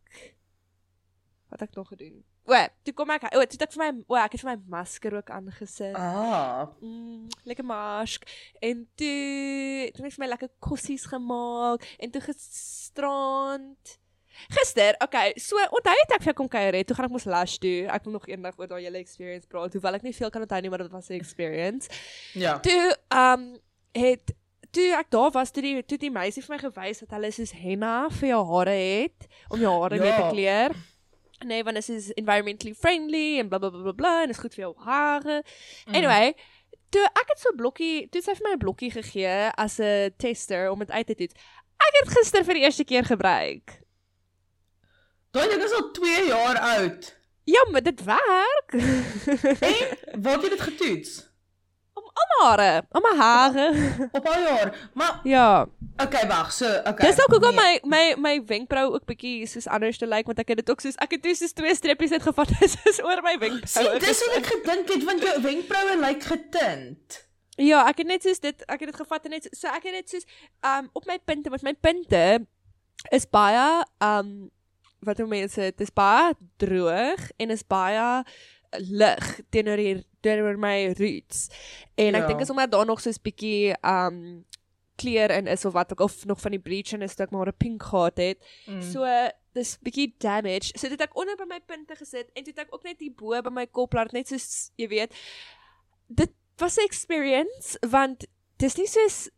[1.48, 2.24] wat het ek nog gedoen?
[2.46, 4.58] O, toe kom ek o, toe het ek vir my o, ek het vir my
[4.68, 5.96] masker ook aangesit.
[5.98, 6.68] Ah.
[6.80, 8.28] Mm, lekker mask
[8.60, 13.96] en toe toe het ek vir my lekker kossies gemaak en toe gisterand
[14.48, 17.24] Gister, okay, so onthou het ek vir jou kom kuier het, toe gaan ek mos
[17.24, 17.86] Lush toe.
[17.88, 20.60] Ek wil nog eendag oor daai hele experience praat, hoewel ek nie veel kan onthou
[20.60, 21.88] nie, maar dit was 'n experience.
[22.34, 22.58] Ja.
[22.60, 23.58] Toe um
[23.92, 24.34] het
[24.70, 27.52] toe ek daar was, toe die toe die meisie vir my gewys dat hulle soos
[27.52, 30.30] henna vir jou hare het om jou hare mee te Ja.
[30.30, 30.76] kleur.
[31.44, 34.54] Nee, want dit is environmentally friendly en bla bla bla bla bla en is goed
[34.54, 35.42] vir jou hare.
[35.86, 35.94] Mm.
[35.94, 36.34] Anyway,
[36.90, 40.14] toe ek het so 'n blokkie, toe sy vir my 'n blokkie gegee as 'n
[40.18, 41.34] tester om dit uit te toets.
[41.76, 43.80] Ek het gister vir die eerste keer gebruik.
[45.36, 47.12] Daai ding is al 2 jaar oud.
[47.44, 48.72] Ja, maar dit werk.
[49.68, 51.26] En waar het dit getoets?
[52.42, 53.66] hare, om my hare.
[54.12, 54.88] Op al jaar.
[54.94, 55.66] Maar Ja.
[55.96, 57.10] okay, wag, so okay.
[57.10, 57.80] Dis ook hoekom nee.
[57.82, 60.80] my my my wenkbrau ook bietjie soos anders te lyk want ek het dit ook
[60.80, 62.52] soos ek het toe soos twee streepies uitgevat
[62.90, 63.86] is oor my wenkbrau.
[63.86, 67.22] Sien, dis wat ek gedink het want jou wenkbroue lyk getint.
[67.56, 69.88] Ja, ek het net soos dit ek het dit gevat en net so, so ek
[69.88, 70.28] het dit soos
[70.66, 72.26] um op my punte want my punte
[73.14, 73.66] is baie
[74.04, 74.50] um
[75.00, 78.24] wat hoe mense dit is baie droog en is baie
[78.78, 81.48] lig teenoor hier teenoor my roots.
[81.94, 82.26] En ek Ja.
[82.26, 84.44] dink is omdat daar nog soos bietjie um
[84.96, 87.32] kleur in is of wat ook of nog van die bleach in is dat ek
[87.32, 88.38] maar 'n pink gehad het.
[88.66, 88.82] Mm.
[88.82, 89.04] So
[89.52, 90.72] dis bietjie damage.
[90.74, 92.98] So dit het ek onder by my punte gesit en toe het ek ook net
[93.00, 95.14] hier bo by my kop laat net soos jy weet.
[96.08, 98.26] Dit was 'n experience want
[98.58, 99.28] dis nie soos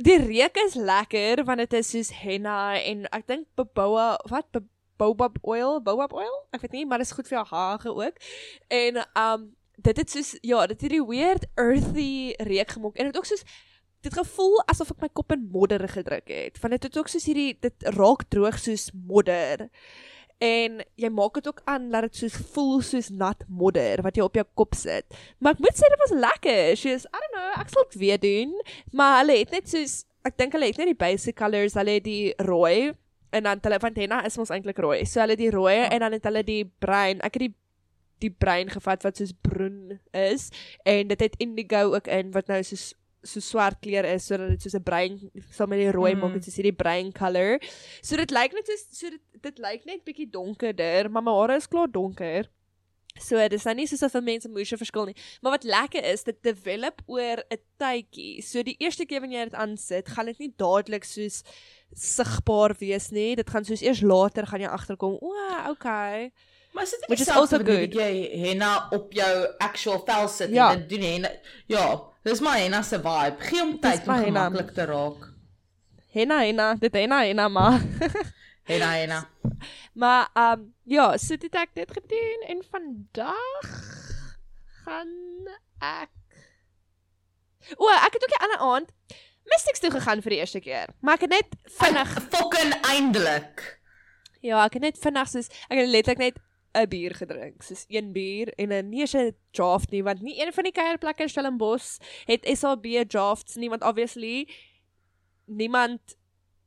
[0.00, 4.68] die reuk is lekker want dit is soos henna en ek dink boboa wat Bo-
[4.96, 6.34] baobab oil, baobab oil?
[6.54, 8.20] Ek weet nie, maar dit is goed vir jou hare ook.
[8.68, 9.48] En um
[9.82, 13.42] dit het soos ja, dit het hierdie weird earthy reuk gemaak en dit ook soos
[14.02, 16.60] dit gevoel asof ek my kop in modder gedruk het.
[16.60, 19.68] Want dit het ook soos hierdie dit raak droog soos modder.
[20.42, 24.26] En jy maak dit ook aan dat dit soos voel soos nat modder wat jy
[24.26, 25.06] op jou kop sit.
[25.38, 26.62] Maar ek moet sê dit was lekker.
[26.80, 28.56] Soos I don't know, ek sal dit weer doen,
[28.90, 32.06] maar hulle het net soos ek dink hulle het net die basic colors, hulle het
[32.06, 32.92] die rooi
[33.32, 35.02] en dan hulle van henna is mos eintlik rooi.
[35.08, 37.22] So hulle die rooi en dan het hulle die bruin.
[37.22, 37.54] Ek het die
[38.22, 40.50] die bruin gevat wat soos broen is
[40.86, 42.92] en dit het indigo ook in wat nou soos
[43.24, 46.20] so swart kleur is sodat dit soos 'n bruin saam met die rooi Mm.
[46.20, 47.60] maak dit soos hierdie bruin color.
[48.02, 51.56] So dit lyk net soos so dit dit lyk net bietjie donkerder, maar my hare
[51.56, 52.48] is klaar donker.
[53.20, 55.14] So dis nou nie soos of 'n mens 'n moeë verskil nie.
[55.42, 58.42] Maar wat lekker is, dit develop oor 'n tydjie.
[58.42, 61.42] So die eerste keer wanneer jy dit aansit, gaan dit nie dadelik soos
[61.94, 63.34] sigbaar wees nie.
[63.36, 65.18] Dit gaan soos eers later gaan jy agterkom.
[65.20, 65.32] O,
[65.70, 66.32] okay.
[66.72, 67.92] Maar sit dit is also dat good.
[67.92, 70.72] jy henna op jou actual vel sit Ja.
[70.72, 71.30] en dit doen henna.
[71.68, 73.36] Ja, dis maar henna se vibe.
[73.48, 75.28] Gee hom tyd om gemaklik te raak.
[76.12, 77.80] Henna henna, dit henna henna maar.
[78.70, 79.28] Henna henna.
[79.92, 83.70] maar ehm um, ja, so dit ek dit gedoen en vandag
[84.84, 85.10] gaan
[85.78, 86.10] ek
[87.76, 89.18] O, ek het ook die ander aand
[89.50, 90.92] Mystics toe gegaan vir die eerste keer.
[91.00, 93.64] Maar ek het net vinnig Fucking eindelik.
[94.42, 96.38] Ja, ek het net vinnig soos ek het letterlik net
[96.74, 100.52] 'n bier gedrink, soos een bier en 'n nie 'n draft nie, want nie een
[100.52, 104.48] van die kuierplekke in Stellenbosch het SAB drafts nie, want obviously
[105.46, 106.00] niemand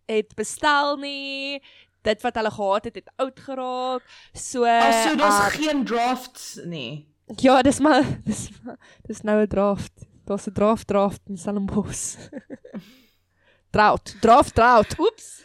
[0.06, 1.62] het bestel nie.
[2.02, 4.04] Dit wat hulle gehad het, het oud geraak.
[4.34, 7.08] So, Uh, so daar's uh, geen drafts nie.
[7.38, 9.92] ja, dis maar dis maar- dis nou 'n draft.
[10.26, 12.16] Daar's 'n draft draft in Stellenbosch.
[13.72, 15.00] Drought, draft drought.
[15.00, 15.45] Oeps.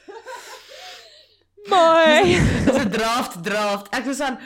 [1.68, 2.38] Mooi.
[2.64, 3.88] Dis 'n draft draft.
[3.94, 4.38] Ek was aan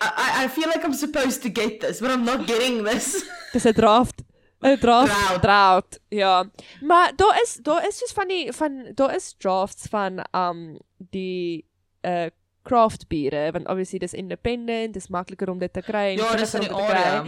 [0.00, 3.24] I, I feel like I'm supposed to get this, but I'm not getting this.
[3.52, 4.22] Dis 'n draft.
[4.62, 5.98] 'n draft drought.
[6.08, 6.44] Ja.
[6.80, 10.78] Maar daar is daar is soos van die van daar is drafts van um
[11.10, 11.64] die
[12.02, 12.26] uh
[12.62, 16.54] craft biere want obviously dis independent, dis makliker om dit te kry en ja, dis
[16.54, 17.24] in die area.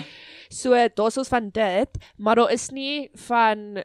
[0.49, 3.83] So daar's ons van dit, maar daar is nie van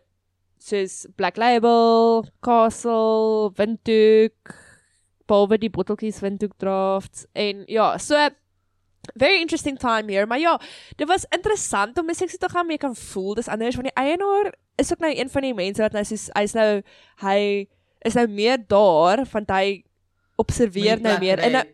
[0.60, 4.53] soos Black Label, Castle, Windhoek,
[5.30, 8.30] behalwe die botteltjies Windhoek drafts en ja, so
[9.15, 10.26] very interesting time here.
[10.26, 10.62] Maar ja,
[10.96, 13.34] dit was interessant om mens te gaan mee kan voel.
[13.34, 16.30] Dis anders van die eienaar is ook nou een van die mense wat nou soos
[16.34, 16.82] hy's nou
[17.24, 17.68] hy
[18.08, 19.84] is nou meer daar want hy
[20.39, 21.39] observeer nou meer.
[21.39, 21.65] En nou,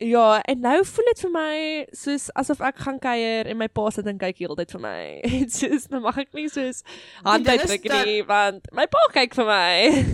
[0.00, 1.54] ja, en nou voel dit vir my
[1.92, 5.00] soos asof ek gaan kuier en my pa sit en kyk heeltyd vir my.
[5.40, 6.82] En soos nou mag ek nie soos
[7.24, 9.72] hand uitdruk dat- nie want my pa kyk vir my.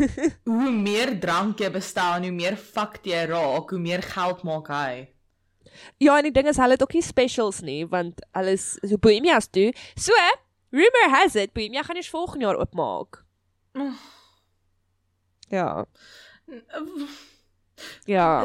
[0.51, 4.69] hoe meer drank jy bestel en hoe meer fucked jy raak, hoe meer geld maak
[4.75, 5.07] hy.
[6.01, 8.97] ja, en die ding is hulle het ook nie specials nie want hulle is so
[8.99, 9.71] Bohemia's toe.
[9.97, 10.13] So,
[10.73, 13.23] rumor has it Bohemia gaan eers volgende jaar oopmaak.
[15.49, 15.85] Ja.
[18.07, 18.45] Ja,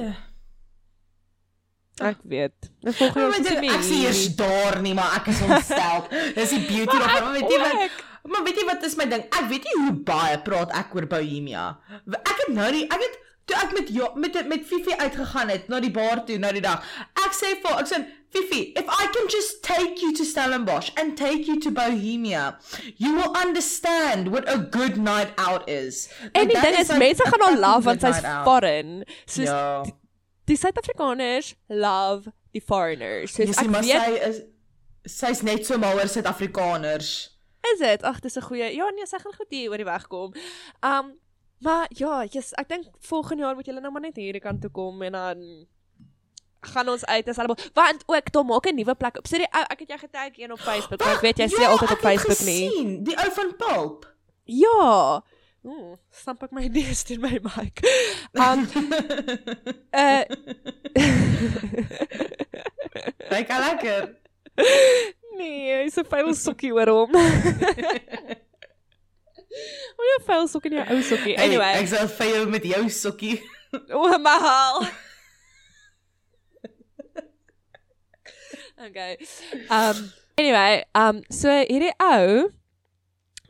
[2.09, 2.69] ek weet.
[2.81, 5.41] Nou Maar jaar is weet dit jy, ek sien jy's daar nie, maar ek is
[5.47, 6.07] ontstel.
[6.37, 7.23] Dis die beauty daarvan.
[7.23, 8.07] Maar weet jy ek wat?
[8.31, 9.25] Maar weet jy wat is my ding?
[9.33, 11.65] Ek weet nie hoe baie praat ek oor Bohemia.
[12.21, 15.69] Ek het nou die ek het toe ek met jo, met met Fifi uitgegaan het
[15.71, 16.83] na die bar toe nou die dag.
[17.25, 21.17] Ek sê vir ek sê Fifi, if I can just take you to Stellenbosch and
[21.17, 22.57] take you to Bohemia,
[22.95, 26.07] you will understand what a good night out is.
[26.31, 29.03] En die Like, that ding is like mense gaan haar love want sy's foreign.
[29.25, 29.83] Soos Ja.
[30.51, 33.33] Die Suid-Afrikaners love die foreigners.
[33.37, 34.41] Sien ek maar weet sy is
[35.17, 37.11] sy's net so mal oor Suid-Afrikaners.
[37.73, 38.03] is dit.
[38.03, 38.67] Ag, dis 'n goeie.
[38.75, 40.33] Ja, nee, sy gaan goed hier oor die weg kom.
[40.83, 41.17] Um
[41.61, 44.71] maar ja, yes, ek dink volgende jaar moet julle nou maar net hierdie kant toe
[44.73, 45.67] kom en dan
[46.61, 49.27] gaan ons uit as almal want ook Tom maak 'n nuwe plek op.
[49.27, 51.61] Sit die ou ek het jou getag een op Facebook, maar ek weet jy sê
[51.61, 52.69] Ja, altyd op het Facebook nie.
[52.69, 54.05] gesien, Die ou van Pulp.
[54.45, 55.21] Ja.
[55.65, 57.83] Ooh, stamp ek my neus teen my mic.
[58.33, 58.65] Um
[59.93, 60.23] uh
[63.31, 64.07] Kyk al lekker.
[65.37, 67.13] nee, hy's 'n vuil sokkie oor hom.
[70.01, 71.35] Hoe jy vuil sok in jou ou sokkie.
[71.37, 73.37] Hey, Anyway, ek sal vir jou met jou sokkie.
[73.93, 74.81] o, mal.
[78.87, 79.17] okay.
[79.69, 82.49] Um anyway, um so hierdie ou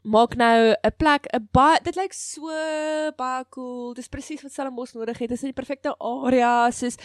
[0.03, 2.47] maak nou 'n plek 'n baie dit lyk so
[3.17, 3.93] baie cool.
[3.93, 5.29] Dis presies wat Stellenbosch nodig het.
[5.29, 6.71] Dis in die perfekte area.
[6.71, 6.97] Soos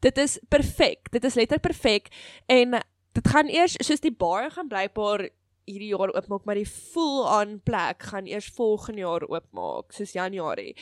[0.00, 1.10] dit is perfek.
[1.10, 2.08] Dit is letterlik perfek
[2.46, 2.82] en
[3.12, 5.28] dit gaan eers soos die bar gaan blykbaar
[5.70, 10.74] hierdie jaar oopmaak, maar die full-on plek gaan eers volgende jaar oopmaak, soos Januarie.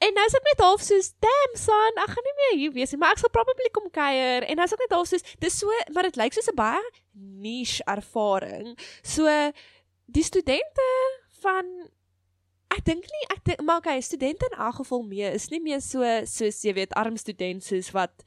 [0.00, 2.92] En nou is ek net half soos, "Damn son, ek gaan nie meer hier wees
[2.92, 5.58] nie, maar ek sal probably kom kuier." En nou is ek net half soos, dis
[5.58, 6.80] so, maar dit lyk soos 'n baie
[7.12, 8.78] niche ervaring.
[9.02, 9.52] So
[10.16, 10.86] die studente
[11.42, 11.66] van
[12.70, 15.82] ek dink nie ek dink maar okay, studente in elk geval mee is nie meer
[15.84, 18.24] so soos jy weet arm studente soos wat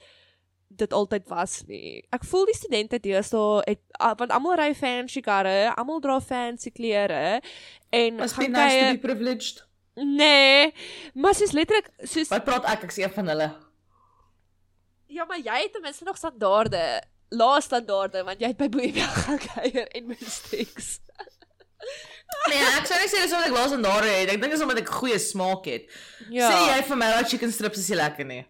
[0.73, 2.01] dit altyd was nie.
[2.15, 3.81] Ek voel die studente deesdae het
[4.17, 7.41] want almal ry fancy karre, almal dra fancy klere
[7.93, 9.61] en be gaan nice to be privileged.
[9.93, 10.71] Nee,
[11.13, 13.51] maar soos letterlik soos Wat praat ek ek sê van hulle?
[15.13, 16.81] ja, maar jy het ten minste nog standaarde,
[17.29, 20.95] lae standaarde want jy het by Boeie gaan kuier en mistakes.
[22.49, 24.29] Nee, ek sou nie sê dis omdat ek laas en daar het.
[24.33, 25.85] Ek dink dis omdat ek goeie smaak het.
[26.33, 26.49] Ja.
[26.49, 28.41] Sê jy vir my daai chicken strips is nie lekker nie.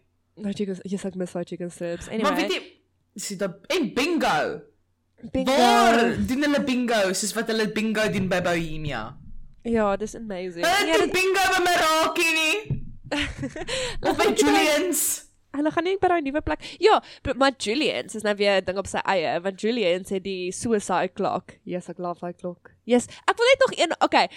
[0.43, 2.07] Nou chicken, jy sê ek mis daai chicken strips.
[2.07, 2.23] Anyway.
[2.29, 2.61] Maar weet jy,
[3.25, 4.37] sien dat en bingo.
[5.33, 5.51] bingo.
[5.57, 9.03] Waar doen hulle bingo soos wat hulle bingo doen by Bohemia?
[9.63, 10.65] Ja, dis amazing.
[10.65, 12.81] Hulle Ja, doen bingo by Meraki nie.
[14.09, 15.03] Of by Julian's.
[15.57, 16.65] Hulle gaan nie by daai nuwe plek.
[16.81, 16.99] Ja,
[17.35, 21.13] maar Julian's is nou weer 'n ding op sy eie, want Julian's het die suicide
[21.13, 21.57] clock.
[21.63, 22.71] Yes, ek love daai klok.
[22.85, 24.27] Yes, ek wil net nog een, okay.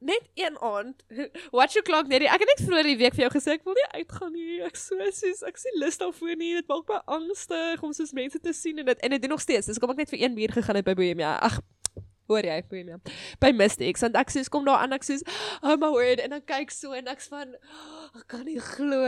[0.00, 1.02] Net een aand.
[1.56, 2.22] Watch your clock net.
[2.22, 4.60] Ek het net vroeër die week vir jou gesê ek wil nie uitgaan nie.
[4.62, 6.52] Ek so soos ek sien lus daarvoor nie.
[6.54, 9.42] Dit maak my angstig om soos mense te sien en dit en dit doen nog
[9.42, 9.66] steeds.
[9.66, 11.34] Dis kom ek net vir een bier gegaan het by Bohemia.
[11.42, 11.58] Ag,
[12.28, 12.98] hoor jy Bohemia.
[13.42, 15.24] By Mystics want ek soos kom daar aan ek soos
[15.62, 19.00] oh my word en dan kyk so en ek's van oh, ek kan nie glo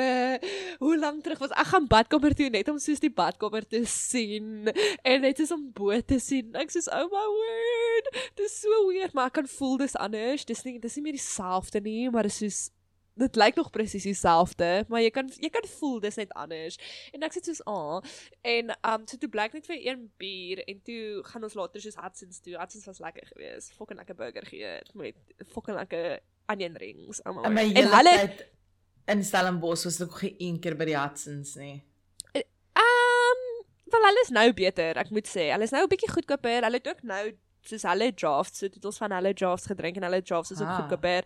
[0.81, 1.55] hoe lank terug was.
[1.61, 5.69] Ek gaan badkamer toe net om soos die badkamer te sien en net soos om
[5.77, 6.51] bo te sien.
[6.59, 10.49] Ek soos oh my word dis so weird maar ek kan voel dis anders.
[10.49, 12.61] Dis nie dis nie meer dieselfde nie maar dis soos
[13.21, 16.79] dit lyk nog presies dieselfde maar jy kan jy kan voel dis net anders.
[17.15, 18.01] En ek sê soos ah
[18.55, 21.99] en um so toe blyk net vir een bier en toe gaan ons later soos
[22.01, 22.57] Hudson's toe.
[22.61, 23.75] Hudson's was lekker geweest.
[23.79, 25.21] Fucking lekker burger geëet met
[25.53, 28.17] fucking lekker onion rings oh En en hulle
[29.11, 31.77] in Stellenbosch was ek nog geen een keer by die Hudson's nie.
[32.35, 33.41] um
[33.91, 35.51] wel hulle is nou beter ek moet sê.
[35.51, 36.63] Hulle is nou 'n bietjie goedkoper.
[36.67, 37.25] Hulle het ook nou
[37.63, 40.77] soos hulle drafts so ons van hulle drafts gedrink en hulle drafts is ook Ah.
[40.81, 41.23] goedkoper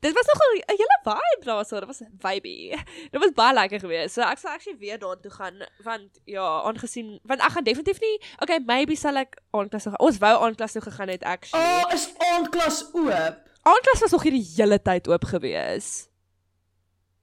[0.00, 2.78] dit was nogal 'n hele vibe daar so dit was vibey
[3.12, 7.20] dit was baie lekker geweest so ek sal actually weer daartoe gaan want ja aangesien
[7.24, 10.72] want ek gaan definitief nie okay maybe sal ek aanklas toe gaan ons wou aanklas
[10.72, 13.36] toe gegaan het actually oh, is aandklas oop?
[13.66, 16.08] Aanklas was nog hier die hele tyd oop gewees.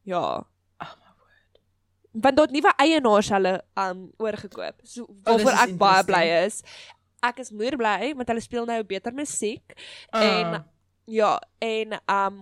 [0.04, 0.43] Ja.
[0.84, 1.60] Oh my word.
[2.12, 4.76] Want daar het nuwe eienaars hulle um oorgekoop.
[4.84, 6.62] So waarvoor Oh, ek baie bly is.
[7.24, 9.74] Ek is moer bly want hulle speel nou beter musiek
[10.11, 10.24] Ah.
[10.24, 10.65] en
[11.05, 12.41] ja, en um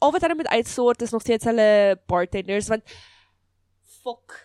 [0.00, 2.84] al wat hulle moet uitsort is nog steeds hulle bartenders want
[4.02, 4.36] fok.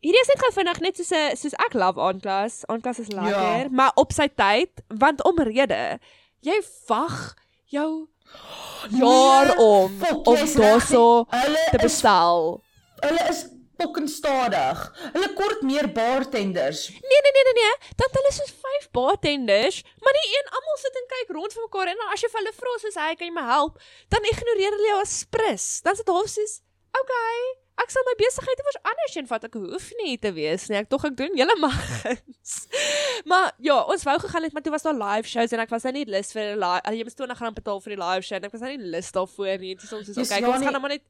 [0.00, 2.64] Hierdie is net gou vinnig net soos 'n soos ek love aanklas.
[2.68, 3.68] Aanklas is lekker, Ja.
[3.70, 5.98] maar op sy tyd want omrede
[6.42, 6.56] jy
[6.88, 7.34] wag
[7.66, 8.08] jou
[9.02, 11.42] jaar om Nee, om daarso reg.
[11.42, 12.62] Hulle te is bestel.
[13.00, 13.44] hulle is
[13.80, 14.80] fucking stadig.
[15.14, 16.88] Hulle kort meer bartenders.
[16.90, 20.82] Nee nee nee nee nee, dan het hulle soos 5 bartenders, maar nie een almal
[20.82, 23.30] sit en kyk rond vir mekaar en as jy vir hulle vra soos hy kan
[23.30, 23.80] jy my help,
[24.12, 25.66] dan ignoreer hulle jou as sprus.
[25.86, 26.60] Dan sit half soos,
[27.00, 27.40] "Okay,
[27.80, 29.44] ek sal my besigheid iewers anders heen vat.
[29.44, 30.78] Ek hoef nie te wees nie.
[30.78, 32.66] Ek tog ek doen julle mags."
[33.30, 35.82] maar ja, ons wou gegaan het, maar toe was daar live shows en ek was
[35.82, 36.96] nou nie lus vir 'n live.
[36.96, 39.12] Jy moet 20 rand betaal vir die live show en ek was nou nie lus
[39.12, 39.74] daarvoor nie.
[39.74, 41.04] Dis ons soos, "Okay, ja ons gaan nou maar net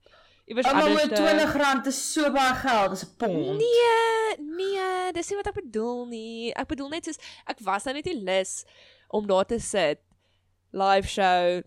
[0.47, 3.57] iewers anders." met te- 20 rand is so baie geld, dis 'n pond.
[3.59, 6.53] Nee, nee, dis nie wat ek bedoel nie.
[6.55, 8.65] Ek bedoel net soos ek was nou net nie lus
[9.09, 9.99] om daar te sit.
[10.73, 11.63] Live show,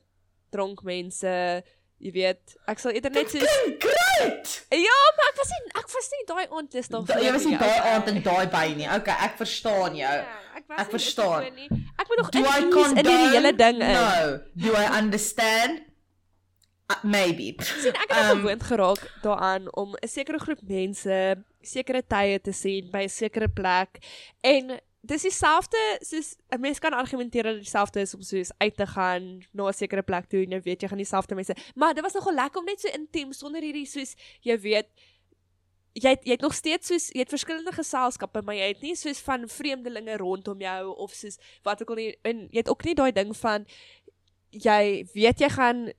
[0.51, 1.63] dronk mense,
[1.99, 3.49] jy weet, ek sal eerder net soos
[3.79, 4.65] Great.
[4.69, 7.03] Ja, maar ek was nie ek was nie daai aand is daar.
[7.05, 8.87] Da, jy was nie daai aand en daai by nie.
[8.87, 10.13] Okay, ek verstaan jou.
[10.13, 11.41] Ja, ek was Ek verstaan.
[11.41, 11.77] daarvoor.
[11.97, 13.91] Ek moet nog in in hierdie hele ding in.
[13.91, 14.39] No.
[14.55, 15.81] Do I understand?
[16.87, 17.53] Uh, maybe.
[17.63, 22.51] sien ek het um, gewoond geraak daaraan om 'n sekere groep mense sekere tye te
[22.51, 24.03] sien by 'n sekere plek
[24.41, 28.87] en dis dieselfde soos 'n mens kan argumenteer dat dieselfde is om soos uit te
[28.87, 32.03] gaan na 'n sekere plek toe en jy weet jy gaan dieselfde mense maar dit
[32.03, 34.87] was nogal lekker om net so intiem sonder hierdie soos jy weet
[35.93, 38.95] jy het, jy het nog steeds soos jy het verskillende geselskappe maar jy het nie
[38.95, 42.83] soos van vreemdelinge rondom jou of soos wat ook al nie en jy het ook
[42.83, 43.65] nie daai ding van
[44.49, 45.91] jy weet jy gaan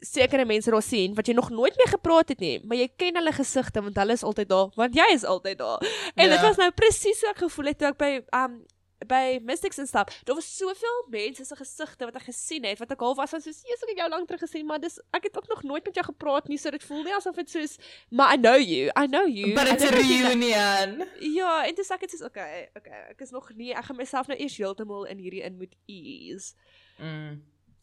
[0.00, 3.18] sekere mense daar sien wat jy nog nooit mee gepraat het nie, maar jy ken
[3.18, 5.82] hulle gesigte want hulle is altyd daar, want jy is altyd daar.
[6.14, 6.42] En dit yeah.
[6.46, 8.60] was nou presies so ek gevoel het toe ek by um
[9.06, 10.10] by Mystics en stap.
[10.26, 13.42] Daar was soveel mense se gesigte wat ek gesien het wat ek half was van
[13.42, 15.84] soos Jesus ek het jou lank terug gesien, maar dis ek het ook nog nooit
[15.86, 17.76] met jou gepraat nie, so dit voel nie asof dit soos
[18.10, 18.90] maar I know you.
[18.98, 19.54] I know you.
[19.54, 21.06] But it's a reunion.
[21.34, 24.30] Ja, en dis ek het soos okay, okay, ek is nog nie ek gaan myself
[24.30, 26.54] nou eers heeltemal in hierdie in moet ease.
[26.98, 27.38] Mm.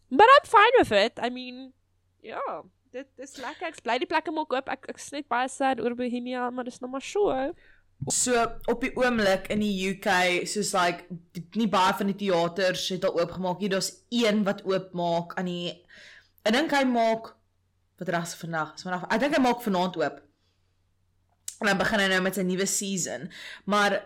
[0.10, 1.20] But I'm fine with it.
[1.24, 1.74] I mean,
[2.26, 2.42] ja,
[2.96, 3.70] dit is lekker.
[3.70, 4.70] Ek bly die plekke maak oop.
[4.74, 7.32] Ek ek is net baie sad oor Bohemia, maar dis nog maar so.
[8.12, 8.36] So
[8.72, 10.10] op die oomblik in die UK,
[10.50, 11.08] soos like
[11.56, 13.72] nie baie van die teaters het al oopgemaak nie.
[13.72, 15.74] Daar's een wat oopmaak aan die
[16.46, 17.32] Ek dink hy maak
[17.98, 18.76] wat ras vandag.
[18.78, 19.08] Is vandag.
[19.10, 20.20] Ek dink hy maak vanaand oop.
[21.64, 23.30] En dan begin hy nou met sy nuwe season.
[23.72, 23.98] Maar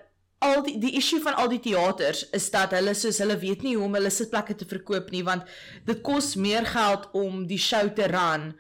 [0.46, 3.76] al die die issue van al die teaters is dat hulle soos hulle weet nie
[3.76, 5.48] hoe om hulle sitplekke te verkoop nie want
[5.88, 8.54] dit kos meer geld om die show te run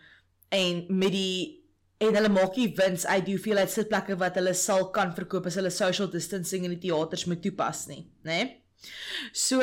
[0.55, 1.59] en met die
[1.99, 5.59] en hulle maak nie wins uit die hoeveelheid sitplekke wat hulle sal kan verkoop as
[5.59, 8.39] hulle social distancing in die teaters moet toepas nie, né?
[8.39, 8.49] Nee?
[9.35, 9.59] So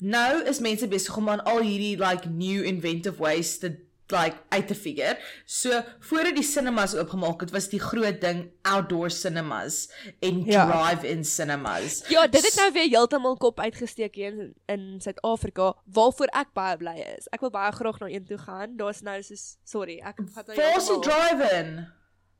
[0.00, 3.74] nou is mense besig om aan al hierdie like new inventive ways te
[4.12, 5.18] like uit te figure.
[5.44, 9.88] So voordat die cinemas oopgemaak het, was die groot ding outdoor cinemas
[10.20, 10.66] en ja.
[10.66, 12.02] drive-in cinemas.
[12.08, 16.76] Ja, dit het nou weer heeltemal kop uitgesteek hier in in Suid-Afrika waarvoor ek baie
[16.76, 17.28] bly is.
[17.32, 18.76] Ek wil baie graag na een toe gaan.
[18.76, 21.76] Daar's nou soos sorry, ek gaan nou Force drive-in.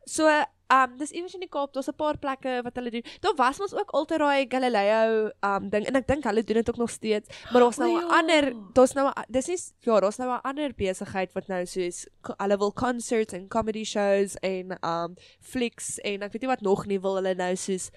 [0.06, 0.28] So
[0.72, 3.04] Um dis iewers in die Kaap, daar's 'n paar plekke wat hulle doen.
[3.20, 6.76] Daar was ons ook daai Galileo um ding en ek dink hulle doen dit ook
[6.76, 8.18] nog steeds, maar daar's nou 'n ja.
[8.18, 12.06] ander, daar's nou dis is ja, daar's nou 'n ander besigheid wat nou soos
[12.38, 16.86] hulle wil concerts en comedy shows en um flicks en ek weet nie wat nog
[16.86, 17.90] nie wil hulle nou soos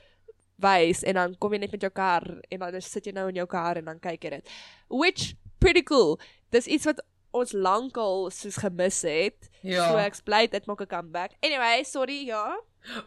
[0.57, 3.35] wys en dan kom jy net met jou kar en dan sit jy nou in
[3.35, 4.49] jou kar en dan kyk jy dit.
[4.89, 6.19] Which pretty cool.
[6.49, 7.01] Dis iets wat
[7.31, 9.49] ons lankal soos gemis het.
[9.61, 9.89] Ja.
[9.89, 11.31] So ek bly dit maak 'n comeback.
[11.41, 12.57] Anyway, sorry, ja.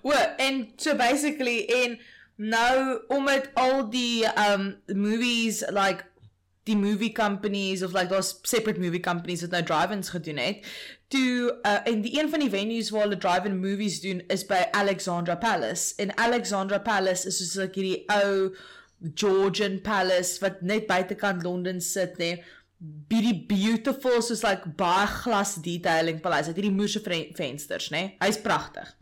[0.03, 1.99] O, en so basically en
[2.37, 6.05] nou om met al die um movies like
[6.64, 10.66] die movie companies of like those separate movie companies wat nou drive-ins gedoen het.
[11.09, 14.62] Toe uh en die een van die venues waar hulle drive-in movies doen is by
[14.73, 15.95] Alexandra Palace.
[15.97, 18.55] En Alexandra Palace is soos like hierdie ou
[19.14, 22.16] Georgian palace wat net buitekant Londen sit.
[22.18, 22.43] Nee
[22.81, 26.49] beauty beautiful soos like baie glas detailing paleis.
[26.49, 28.01] Hy het hierdie moerse vensters, né?
[28.01, 28.14] Nee?
[28.22, 28.95] Hy's pragtig.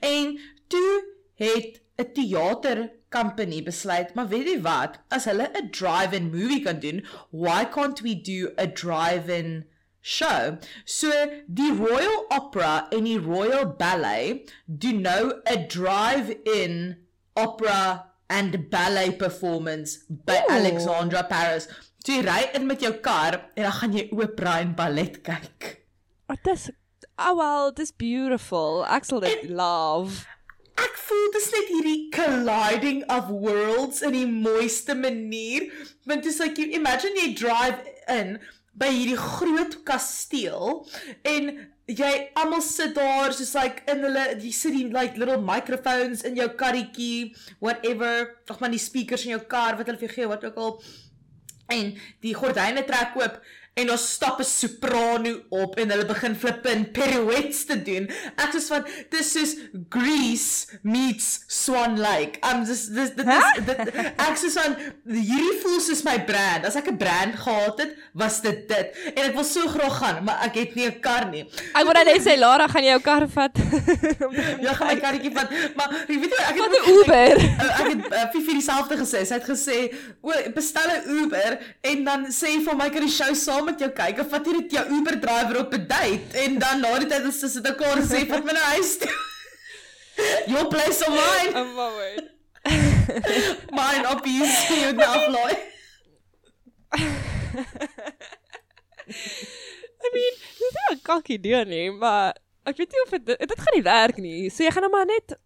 [0.00, 0.38] En
[0.72, 0.92] toe
[1.40, 4.98] het 'n teater company besluit, maar weet jy wat?
[5.08, 9.64] As hulle 'n drive-in movie kan doen, why can't we do a drive-in
[10.00, 10.58] show?
[10.84, 11.10] So
[11.46, 16.96] die Royal Opera en die Royal Ballet doen nou 'n drive-in
[17.34, 20.52] opera and ballet performance by Ooh.
[20.52, 21.68] Alexandra Paris.
[22.08, 25.66] So jy ry in met jou kar en dan gaan jy opera en ballet kyk.
[26.32, 26.70] Wat oh, is
[27.20, 28.86] Oh well, this beautiful.
[28.88, 30.24] Excellent love.
[30.80, 35.66] Ek voel dis net hierdie colliding of worlds in die mooiste manier.
[36.08, 38.38] Want dis like you imagine jy drive in
[38.72, 40.86] by hierdie groot kasteel
[41.28, 41.50] en
[41.92, 46.40] jy almal sit daar soos like in hulle jy sit die like little microphones in
[46.40, 47.34] jou karretjie
[47.64, 50.60] whatever of maar die speakers in jou kar wat hulle vir jou gee wat ook
[50.64, 50.74] al
[51.72, 51.94] en
[52.24, 53.40] die gordyne trek oop
[53.78, 58.10] en daar stap 'n soprano op en hulle begin flippin pirouettes te doen.
[58.36, 59.52] Ek sê van dis soos
[59.88, 62.38] Grease meets Swan Lake.
[62.42, 63.26] I'm just this this
[63.66, 63.78] this
[64.28, 64.76] ek sê van
[65.06, 66.66] hierdie voel soos my brand.
[66.66, 68.86] As ek 'n brand gehad het, was dit dit.
[69.14, 71.44] En ek wil so graag gaan, maar ek het nie 'n kar nie.
[71.74, 73.54] Ek wou net sê Lara gaan jou kar vat.
[74.64, 75.50] ja, gaan my karretjie vat.
[75.76, 77.36] Maar jy weet jy ek het 'n Uber.
[77.38, 79.24] Ek, ek het uh, Fifi dieselfde gesê.
[79.24, 79.78] Sy het gesê,
[80.20, 83.90] "O, bestel 'n Uber en dan sê vir my kan die show saam met jou
[84.00, 87.08] kyk of wat jy dit jou Uber driver op 'n date en dan na die
[87.12, 89.14] tyd as jy sit en sê vat my na huis toe.
[90.52, 91.52] Your place or mine?
[91.54, 92.24] Oh my word.
[93.80, 95.52] mine op jy sien jou nou fly.
[99.98, 103.60] I mean, dis nie 'n kakkie ding nie, maar ek weet nie of dit dit
[103.60, 104.50] gaan nie werk nie.
[104.50, 105.36] So jy gaan nou maar net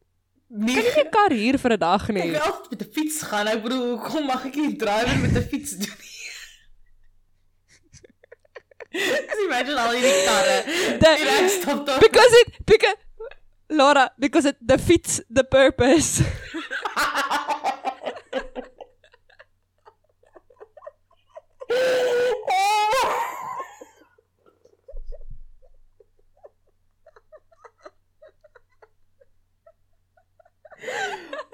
[0.52, 2.30] Nee, kan jy 'n kar hier vir 'n dag nie?
[2.36, 3.46] Ek wil met 'n fiets gaan.
[3.48, 6.11] Ek bedoel, kom mag ek nie driver met 'n fiets doen nie.
[8.92, 10.58] Just imagine al hierdie karre.
[10.98, 11.98] The- En ek stop daar.
[12.00, 12.96] because it because
[13.68, 16.22] Laura because it defeats the purpose.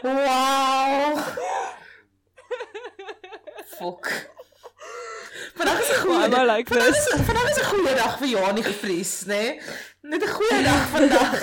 [0.03, 1.25] Wow.
[3.79, 4.07] Fok.
[5.59, 8.65] Vandag is 'n goeie I like vandag is vandag is 'n goeie dag vir Janie
[8.65, 9.29] gevries, nê?
[9.29, 9.61] Nee?
[10.03, 11.35] Net 'n goeie dag vandag.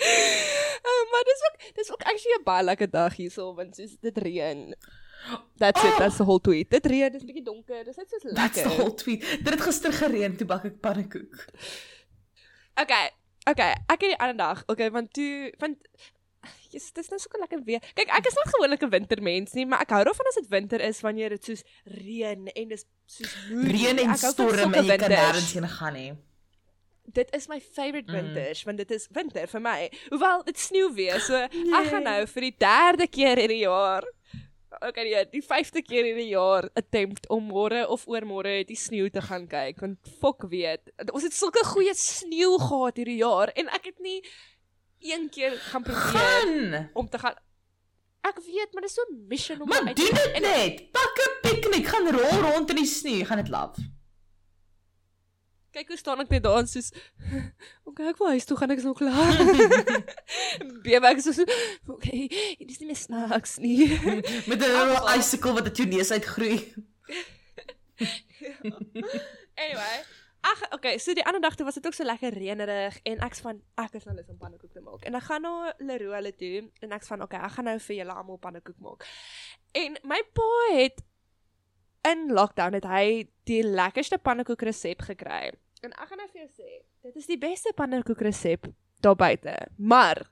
[0.00, 4.18] Uh, maar dis ook dis ook actually 'n baie lekker dag hierso want soos dit
[4.18, 4.74] reën.
[5.56, 5.98] That's it, Oh.
[5.98, 6.70] that's the whole tweet.
[6.70, 8.80] Dit reën, dis bietjie donker, dis net soos That's the lekker.
[8.80, 9.20] whole tweet.
[9.44, 11.44] Dit het gister gereën toe bak ek pannekoek.
[12.80, 13.10] Okay.
[13.48, 15.76] Okay, ek het die ander dag, okay, want toe want
[16.70, 17.80] Jesus, dis nou so 'n lekker weer.
[17.94, 20.80] Kyk, ek is nie gewoonlik 'n wintermens nie, maar ek hou daarvan as dit winter
[20.80, 23.72] is wanneer dit soos reën en dis soos moody.
[23.72, 26.12] Reën en Ek storm en jy kan nêrens heen gaan nie.
[27.12, 28.14] Dit is my favorite Mm.
[28.14, 29.90] winters want dit is winter vir my.
[30.10, 31.88] Hoewel dit sneeu weer, so ek Nee.
[31.90, 34.04] gaan nou vir die derde keer in die jaar
[34.82, 39.10] Okay, nee, die vyfde keer in die jaar attempt om môre of oormôre die sneeu
[39.10, 40.80] te gaan kyk want fok weet.
[41.12, 44.22] Ons het sulke goeie sneeu gehad hierdie jaar en ek het nie
[45.00, 46.90] een keer gaan probeer Gaan.
[46.92, 47.34] om te gaan
[48.20, 50.90] Ek weet, maar dit is so 'n mission om Maar uit doen dit en- net.
[50.92, 53.76] Pak 'n piknik, gaan rol rond in die sneeu, gaan dit laf.
[55.70, 56.90] Kyk hoe staan ek net daar soos
[57.88, 59.36] Okay, ek wil huis toe gaan ek is nog klaar.
[60.84, 61.38] Bewe ek soos
[61.86, 62.26] okay,
[62.58, 63.88] dit is nie meer snacks nie.
[64.50, 66.74] Met 'n icicle wat uit jou neus uitgroei.
[69.56, 69.96] anyway,
[70.40, 73.42] ag okay, so die ander dag toe was dit ook so lekker reënerig en ek's
[73.44, 75.04] van ek is nou lus om pannekoek te maak.
[75.04, 77.96] En ek gaan na Leroe hulle toe en ek's van okay, ek gaan nou vir
[78.00, 79.06] julle almal pannekoek maak.
[79.76, 81.02] En my pa het
[82.08, 83.06] in lockdown het hy
[83.50, 85.50] die lekkerste pannekoek resep gekry.
[85.84, 88.68] En ek gaan nou vir jou sê, dit is die beste pannekoek resep
[89.04, 89.54] daar buite.
[89.76, 90.24] Maar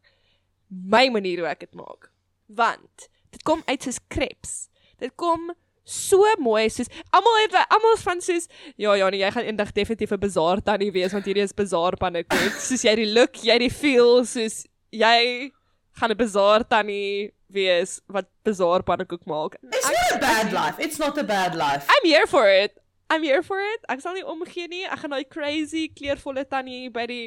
[0.69, 2.11] my manier hoe ek dit maak.
[2.47, 4.69] Want dit kom uit soos crepes.
[5.01, 5.51] Dit kom
[5.89, 10.21] so mooi soos almal het almal van soos ja Janie, jy gaan eendag definitief 'n
[10.21, 12.61] bazaar tannie wees want hierdie is bazaar pannekoek.
[12.69, 15.51] soos jy die look, jy die feel, soos jy
[15.99, 19.57] gaan 'n bazaar tannie wees wat bazaar pannekoek maak.
[19.63, 20.77] It's not a bad life.
[20.79, 21.87] It's not a bad life.
[21.89, 22.77] I'm here for it.
[23.09, 23.81] I'm here for it.
[23.89, 24.85] Ek sal nie omgee nie.
[24.85, 27.25] Ek gaan daai crazy kleurvolle tannie by die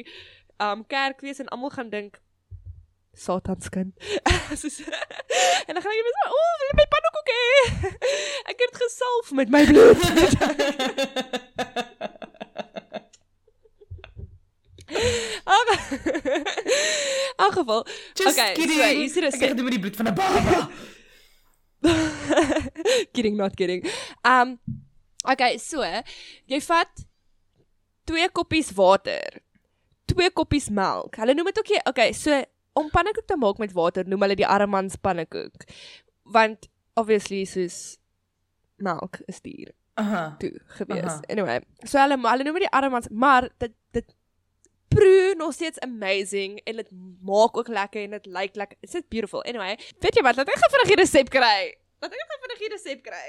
[0.62, 2.21] um kerk wees en almal gaan dink
[3.12, 3.92] Satanskind.
[4.60, 4.78] Soos
[5.66, 7.44] en dan gaan ek net o, oh, wil jy my pannekoek hê?
[8.52, 10.00] ek het gesalf met my bloed.
[17.32, 17.86] In elk geval.
[18.14, 18.78] Just okay, kidding.
[18.78, 19.56] so hier's die ek het resep.
[19.56, 20.68] dit met die bloed van 'n baba.
[23.14, 23.84] kidding not kidding.
[24.24, 24.58] Um
[25.24, 25.84] okay, so
[26.46, 27.04] jy vat
[28.08, 29.42] twee koppies water,
[30.04, 31.16] twee koppies melk.
[31.20, 32.42] Hulle noem dit ook jy, okay, so
[32.78, 35.66] om pannekoek te maak met water noem hulle die armans pannekoek.
[36.22, 37.98] Want obviously soos
[38.82, 40.36] melk is duur Aha.
[40.40, 41.04] toe gewees.
[41.04, 41.20] Aha.
[41.28, 44.14] Anyway, so hulle hulle noem dit die armans, maar dit dit
[44.92, 46.88] proe nog steeds amazing en dit
[47.24, 48.78] maak ook lekker en dit lyk lekker.
[48.80, 49.42] It's just beautiful.
[49.48, 50.36] Anyway, weet jy wat?
[50.36, 51.72] Laat ek gou vinnig die resep kry.
[52.02, 53.26] Laat ek gou vinnig die resep kry.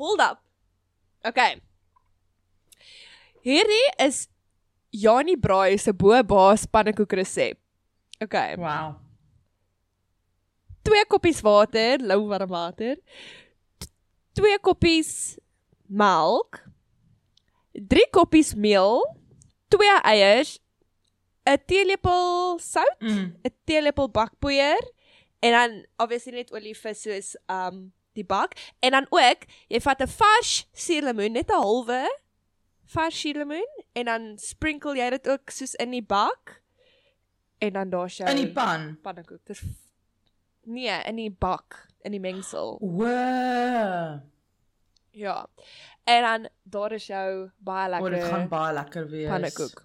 [0.00, 0.40] Hold up.
[1.26, 1.58] Okay.
[3.44, 4.26] Hierdie is
[4.94, 7.58] Janie Braai se bo-baas pannekoek resep.
[8.22, 8.56] Okay.
[8.56, 8.96] Wow.
[10.82, 12.96] Twee koppies water, lou warm water.
[14.32, 15.36] Twee koppies
[15.86, 16.62] melk.
[17.72, 19.04] Drie koppies meel,
[19.70, 20.58] twee eiers,
[21.46, 23.34] 'n teelepel sout, 'n Mm.
[23.64, 24.82] teelepel bakpoeier
[25.40, 30.00] en dan obviously net olie vir soos um die bak en dan ook jy vat
[30.02, 32.08] 'n vars suurlemoen net 'n halwe
[32.84, 36.62] vars suurlemoen en dan sprinkle jy dit ook soos in die bak
[37.58, 38.96] en dan daar's jou In die pan.
[39.02, 39.40] pannekoek.
[39.46, 39.62] Dis
[40.64, 42.76] nee, in die bak, in die mengsel.
[42.80, 44.20] Wow.
[45.10, 45.46] Ja.
[46.04, 49.28] En dan daar is jou baie O, dit gaan lekker baie lekker wees.
[49.28, 49.84] pannekoek.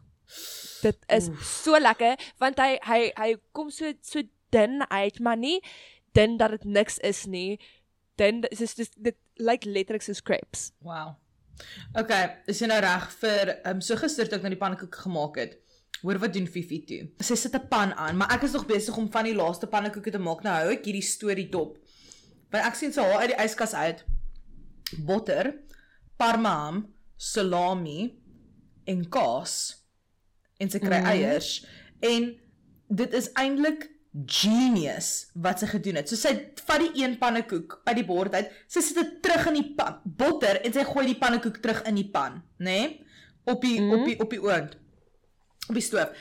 [0.82, 1.44] Dit is Oef.
[1.64, 5.60] so lekker want hy hy hy kom so so dun uit, maar nie
[6.14, 7.60] dun dat dit niks is nie.
[8.16, 10.72] Dun dis dis dit lyk letterlik soos crepes.
[10.86, 11.16] Wow.
[11.96, 14.96] Okay, is jy nou reg vir ehm um, so gister toe ek nou die pannekoek
[15.06, 15.58] gemaak het.
[16.04, 17.02] Hoor wat doen Fifi toe?
[17.24, 20.12] Sy sit 'n pan aan, maar ek is nog besig om van die laaste pannekoeke
[20.12, 20.44] te maak.
[20.44, 21.78] Nou hou ek hierdie storie dop.
[22.52, 24.04] Want ek sien sy haal uit die yskas uit
[25.06, 25.54] botter,
[26.18, 26.84] parmaham,
[27.18, 28.14] salami
[28.86, 29.84] en kaas
[30.60, 31.06] en sy kry Mhm.
[31.06, 31.66] eiers
[32.02, 32.36] en
[32.90, 33.90] dit is eintlik
[34.28, 36.10] genius wat sy gedoen het.
[36.10, 36.34] So sy
[36.68, 40.00] vat die een pannekoek uit die bord uit, sy sit dit terug in die pan,
[40.06, 42.66] botter en sy gooi die pannekoek terug in die pan, nê?
[42.66, 43.00] Nee?
[43.46, 44.78] Op die mm op die op die oond.
[45.70, 46.16] Op die stoof.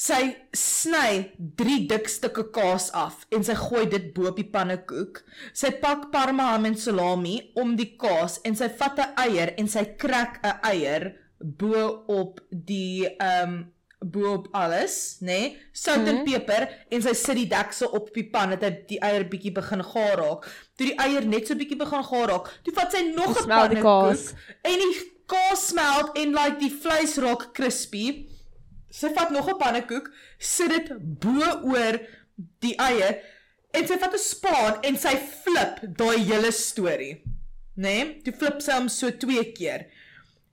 [0.00, 0.20] Sy
[0.56, 5.20] sny 3 dik stukke kaas af en sy gooi dit bo op die pannekoek.
[5.52, 9.84] Sy pak parma en salami om die kaas en sy vat 'n eier en sy
[9.98, 15.26] krak 'n eier bo op die ehm um, bo op alles, nê?
[15.26, 15.56] Nee?
[15.72, 19.26] Sout en peper en sy sit die deksel op die pan dat hy die eier
[19.28, 20.48] bietjie begin gaar raak.
[20.76, 24.32] Toe die eier net so bietjie begin gaar raak, toe vat sy nog 'n pannekoek
[24.64, 24.94] en die
[25.28, 28.26] kaas smelt en like die vleis raak crispy.
[28.90, 32.00] Sy vat nog 'n pannekoek, sit dit bo oor
[32.60, 33.20] die eier
[33.72, 37.22] en sy vat 'n spaan en sy flip daai hele storie.
[37.76, 38.04] Né?
[38.04, 38.22] Nee?
[38.22, 39.86] Toe flip sy hom so twee keer.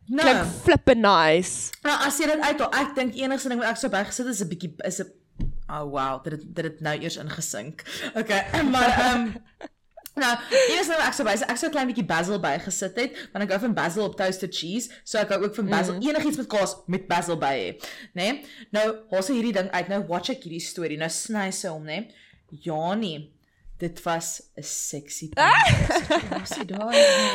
[0.08, 1.72] Nou, klink flippe nice.
[1.84, 4.50] Nou as jy dit uithaal, ek dink enigste ding wat ek sou bygesit is 'n
[4.50, 5.12] bietjie is 'n
[5.68, 7.84] Oh wow, dit dit dit nou eers ingesink.
[8.16, 9.34] Okay, maar ehm um,
[10.18, 10.34] Nou,
[10.74, 13.56] eers nou ek sou wys, ek sou 'n klein bietjie basil bygesit het, want ek
[13.56, 16.10] hou van basil op toasted cheese, so ek hou ook van basil mm.
[16.10, 17.72] enigiets met kaas met basil by hê,
[18.14, 18.28] né?
[18.28, 18.44] Nee?
[18.72, 19.88] Nou, hoor sy hierdie ding uit.
[19.94, 20.98] Nou watch ek hierdie storie.
[20.98, 22.00] Nou sny sy hom, né?
[22.08, 22.26] Nee?
[22.64, 23.32] Janie,
[23.78, 25.70] dit was 'n sexy daai.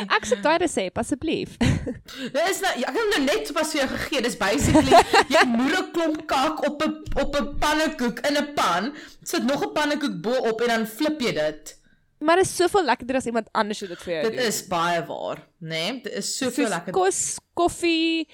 [0.09, 1.55] Ek sê daai resep asseblief.
[2.35, 4.21] Dit is nou ek het nou net pas vir jou gegee.
[4.21, 8.91] Dis basically jy moer 'n klomp kak op 'n op 'n pannekoek in 'n pan,
[9.23, 11.77] sit nog 'n pannekoek bo op en dan flip jy dit.
[12.23, 14.39] Maar is soveel lekkerder as iemand anders dit vir jou dit doen.
[14.39, 15.69] Dit is baie waar, né?
[15.73, 15.97] Nee?
[16.05, 17.01] Dit is soveel lekkerder.
[17.01, 18.29] Kos, koffie,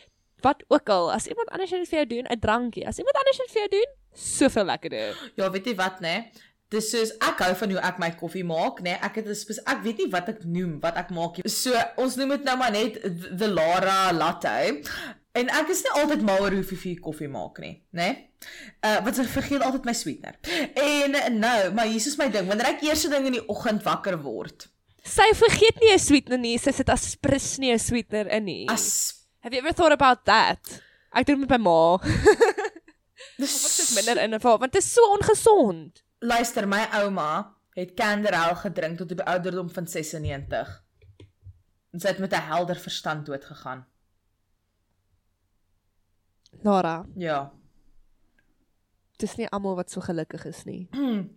[0.46, 1.10] wat ook al.
[1.14, 2.86] As iemand anders dit vir jou doen, 'n drankie.
[2.88, 5.32] As iemand anders dit vir jou doen, soveel lekkerder.
[5.36, 6.14] Ja, weet jy wat, né?
[6.20, 6.48] Nee?
[6.70, 8.92] Dis soos ek hou van hoe ek my koffie maak, né?
[8.94, 11.50] Nee, ek het 'n ek weet nie wat ek noem wat ek maak nie.
[11.50, 13.02] So ons noem dit nou maar net
[13.40, 14.84] the Lara latte.
[15.38, 18.08] En ek is nie altyd mal oor hoeveel vir koffie maak nie, né?
[18.08, 18.26] Nee?
[18.88, 20.40] Uh wat ek vergeet altyd my sweetener.
[20.80, 24.18] En nou, maar hier is my ding, wanneer ek eers ding in die oggend wakker
[24.24, 24.70] word.
[25.04, 28.66] Sy vergeet nie 'n sweetener nie, sy sit aspris nie 'n sweetener in nie.
[28.70, 30.60] As Have you ever thought about that?
[31.16, 31.98] Ek doen met my ma.
[33.40, 36.04] Dis is minder in 'n geval, want dit is so ongesond.
[36.20, 40.84] Luister, my ouma het Canderel gedrink tot op die ouderdom van 96.
[41.94, 43.86] En sy het met 'n helder verstand dood gegaan.
[46.64, 47.06] Lara.
[47.16, 47.52] Ja.
[49.20, 50.88] Dis nie almal wat so gelukkig is nie.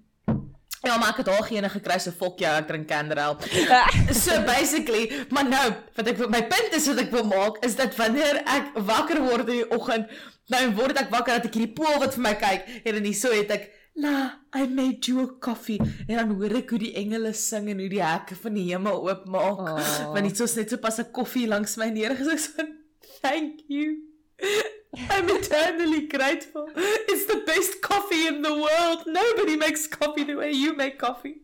[0.83, 3.37] Ja, maar ek het haar gene gekry so fok jou, ek drink Canderel.
[4.25, 7.95] so basically, maar nou, wat ek my punt is wat ek wil maak is dat
[7.95, 10.11] wanneer ek wakker word in die oggend,
[10.51, 13.21] nou word ek wakker dat ek hierdie pool wat vir my kyk en dan hier
[13.21, 15.77] so het ek La, I made you a coffee.
[16.09, 19.03] En dan hoor ek hoe die engele sing en hoe die hekke van die hemel
[19.05, 19.61] oopmaak.
[19.61, 19.91] Oh.
[20.15, 22.65] Want dit is net so pas 'n koffie langs my neergesit so.
[23.21, 24.01] Thank you.
[24.95, 26.69] I'm eternally grateful.
[26.77, 29.05] It's the best coffee in the world.
[29.07, 31.37] Nobody makes coffee the way you make coffee.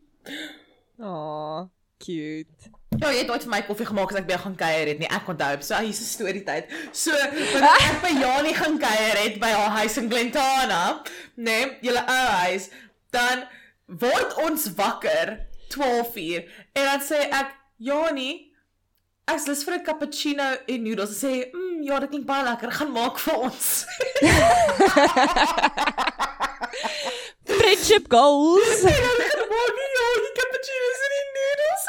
[1.01, 2.71] Oh, cute.
[2.99, 5.01] Ja, jy het ooit vir my koffie gemaak as ek by jou gaan kuier het
[5.01, 5.09] nie.
[5.15, 6.73] Ek onthou, so hier is 'n storie tyd.
[6.93, 10.83] So, wanneer ek by Janie gaan kuier het by haar huis in Glentana,
[11.37, 12.69] nê, nee, julle ou huis,
[13.15, 13.47] dan
[13.87, 15.39] word ons wakker
[15.69, 18.48] 12:00 en dan sê ek, Janie,
[19.49, 21.11] lus vir 'n cappuccino en noodles.
[21.11, 22.72] Sy sê, "Mm, ja, dit klink baie lekker.
[22.72, 23.87] Gaan maak vir ons."
[27.59, 28.83] Friendship goals.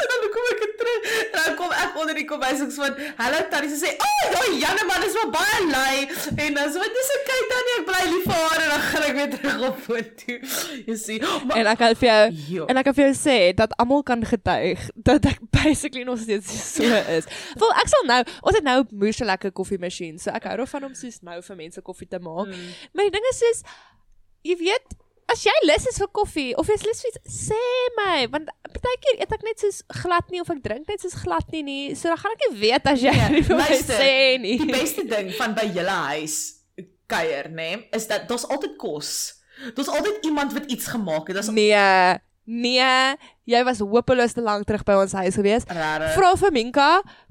[0.02, 1.08] en dan kom ek terug.
[1.34, 2.90] En dan kom ek onder die kombuis en sê,
[3.22, 5.98] "Hallo Tannie," sy sê, "O, oh, ja, Janne man, dis maar baie lui."
[6.46, 9.16] En dan sê, "Dis okay, Tannie, ek bly lief vir haar en dan gaan ek
[9.20, 10.34] weer terug op foto."
[10.88, 11.24] Jy sien.
[11.56, 12.24] En ek kan vir jou
[12.56, 12.66] jo.
[12.66, 16.74] en ek kan vir jou sê dat almal kan getuig dat ek basically nog steeds
[16.76, 16.84] so
[17.18, 17.26] is.
[17.56, 20.84] Wel, ek sal nou, ons het nou 'n moeë lekker koffiemasjien, so ek hou daarvan
[20.84, 22.48] om soos nou vir mense koffie te maak.
[22.48, 22.74] Mm.
[22.94, 23.64] Maar die ding is soos
[24.42, 24.96] jy weet
[25.30, 27.64] As jy lus is vir koffie of jy's lus vir iets, sê
[28.00, 31.52] my, want partykeer eet ek net soos glad nie of ek drink net soos glad
[31.54, 31.84] nie nie.
[31.98, 34.56] So dan gaan ek nie weet as jy nee, nie vir my sê nie.
[34.64, 36.40] Die beste ding van by julle huis
[37.10, 39.12] kuier, nê, nee, is dat daar's altyd kos.
[39.76, 41.40] Daar's altyd iemand wat iets gemaak het.
[41.40, 42.18] Daar's Nee.
[42.50, 43.16] Nee,
[43.46, 45.68] jy was hopeloos te lank terug by ons huis gewees.
[45.70, 46.88] Vra vir Minka,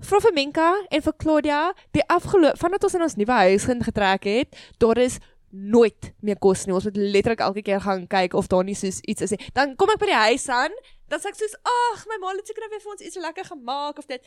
[0.06, 4.28] vra vir Minka en vir Claudia, die afgelope vandat ons in ons nuwe huis getrek
[4.30, 5.18] het, daar is
[5.50, 6.74] nooit meer kos nie.
[6.74, 9.50] Ons moet letterlik elke keer gaan kyk of daar nie soos iets is nie.
[9.56, 10.74] Dan kom ek by die huis aan,
[11.08, 13.44] dan sê ek soos, "Ag, my ma het seker nou weer vir ons iets lekker
[13.44, 14.22] gemaak of dit."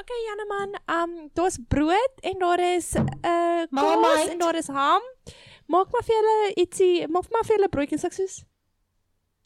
[0.00, 5.02] Okay, Janeman, um daar's brood en daar is 'n uh, kos en daar is ham.
[5.66, 8.44] Maak maar vir julle ietsie, maak maar vir julle broodjies ek soos.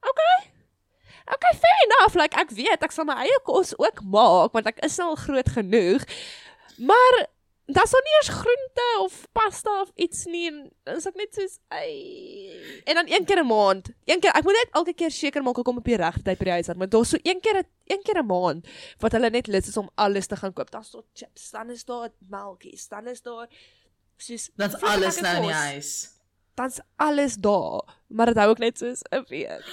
[0.01, 0.53] Okay.
[1.35, 2.15] Okay, fair enough.
[2.15, 5.49] Like ek weet ek sal my eie kos ook maak want ek is al groot
[5.49, 6.05] genoeg.
[6.79, 7.27] Maar
[7.67, 11.35] daar's nog nie eens groente of pasta of iets nie en dan is ek net
[11.35, 13.91] soos ai en dan een keer 'n maand.
[14.05, 16.39] Een keer ek moet net elke keer seker maak ek kom op die regte tyd
[16.39, 19.13] by die huis aan, maar daar's so een keer 'n een keer 'n maand wat
[19.13, 20.71] hulle net lus is om alles te gaan koop.
[20.71, 23.49] Daar's so chips, dan is daar melkies, dan is daar
[24.17, 26.15] soos Dan's alles nou in die huis.
[26.55, 29.65] Dan's alles daar, maar dit hou ook net soos 'n week.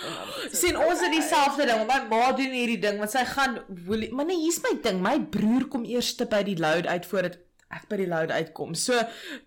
[0.51, 1.87] sien ons het dieselfde ding.
[1.87, 5.01] My ma doen hierdie ding want sy gaan Woelie, maar nee, hier's my ding.
[5.01, 7.37] My broer kom eers te by die load uit voordat
[7.75, 8.75] ek by die load uitkom.
[8.77, 8.99] So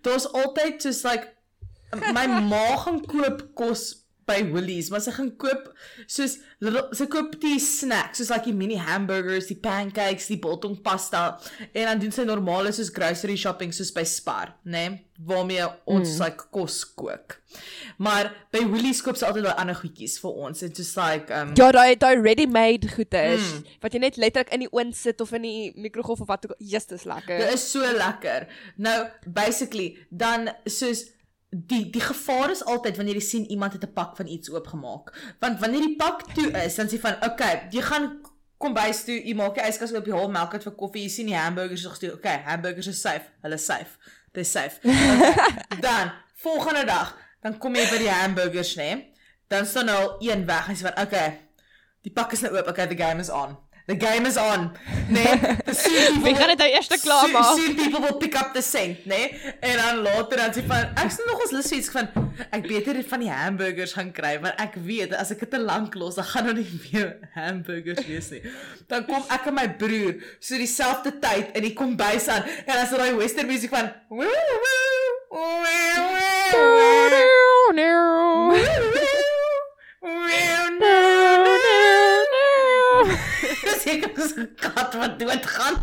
[0.05, 1.33] daar's altyd soos like
[2.13, 3.89] my ma gaan koop kos
[4.27, 5.71] by Woolies, maar sy gaan koop
[6.05, 10.77] soos little, sy koop die snacks soos like die mini hamburgers, die pancakes, die biltong
[10.83, 11.37] pasta
[11.71, 14.87] en dan doen sy normale soos grocery shopping soos by Spar, né?
[14.87, 16.21] Nee, waarmee ons mm.
[16.21, 17.39] like kos kook.
[17.97, 20.61] Maar by Woolies koop sy altyd daai ander goedjies vir ons.
[20.61, 23.75] It's just like um Ja, daai daai ready-made goede is mm.
[23.81, 26.53] wat jy net letterlik in die oond sit of in die mikrogolf of wat ook
[26.53, 26.61] al.
[26.61, 27.41] Jesus, dis lekker.
[27.41, 28.45] Dit is so lekker.
[28.77, 31.07] Nou basically dan soos
[31.49, 35.35] die die gevaar is altyd wanneer jy sien iemand het 'n pak van iets oopgemaak.
[35.39, 38.21] Want wanneer die pak toe is, dan sê van, "Oké, okay, jy gaan
[38.57, 41.09] kom bys toe, jy maak die yskas oop, jy haal melk uit vir koffie, jy
[41.09, 41.97] sien die hamburgers nog.
[41.97, 43.29] Oké, okay, hamburgers is safe.
[43.41, 43.97] Hulle is safe.
[44.33, 44.79] Dis safe.
[44.87, 48.89] Okay, dan volgende dag, dan kom jy by die hamburgers, né?
[48.93, 49.13] Nee?
[49.47, 51.39] Dan staan nou al een weg en sê van, "Oké, okay,
[52.01, 52.67] die pak is nou oop.
[52.67, 53.57] Okay, the game is on."
[53.87, 54.71] The game is on.
[55.07, 55.23] Nee,
[55.71, 57.53] soon Wie gaan dit nou eers klaar maak?
[57.55, 59.15] Soon people will pick up the scent, né?
[59.15, 59.53] Nee?
[59.59, 62.09] En dan later dan sê van ek sien nog ons lus vir iets van
[62.51, 65.95] ek beter van die hamburgers gaan kry want ek weet as ek dit te lank
[65.95, 68.43] los dan gaan daar nie meer hamburgers wees nie.
[68.91, 72.91] Dan kom ek en my broer so dieselfde tyd in die kombuis aan en daar
[72.91, 76.11] daai western musiek van woo, woo, woo, woo,
[77.71, 79.06] woo, woo,
[83.85, 85.75] Ek is 'n kat wat doodgaan.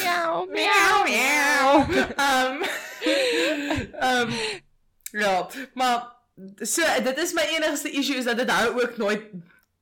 [0.00, 1.70] Miau, Miau miau.
[2.16, 2.62] Ehm
[4.00, 4.30] ehm
[5.10, 6.12] ja, maar
[6.60, 9.22] so dit is my enigste issue is dat dit hou ook nooit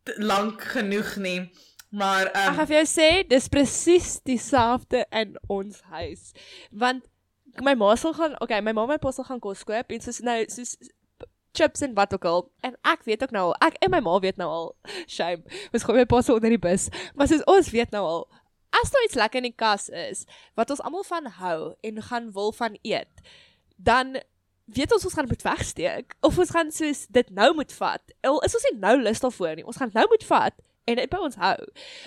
[0.04, 1.50] lank genoeg nie.
[1.90, 6.32] Maar Ek ehm gaan vir jou sê, dis presies dieselfde in ons huis.
[6.70, 7.06] Want
[7.62, 10.00] my ma sal gaan, okay, my ma en my pa sal gaan kos koop en
[10.02, 10.76] soos nou soos
[11.56, 12.44] chips en wat ook al.
[12.66, 14.70] En ek weet ook nou al, ek en my ma weet nou al,
[15.06, 15.42] shame.
[15.72, 16.88] Ons gooi my pa so onder die bus.
[17.14, 18.26] Maar soos ons weet nou al,
[18.74, 20.24] as daar iets lekker in die kas is
[20.58, 23.22] wat ons almal van hou en gaan wil van eet,
[23.76, 24.16] dan
[24.64, 28.14] weet ons ons gaan moet wegsteek of ons gaan soos dit nou moet vat.
[28.24, 29.66] Al is ons nie nou lus daarvoor nie.
[29.68, 31.58] Ons gaan nou moet vat en dit by ons hou.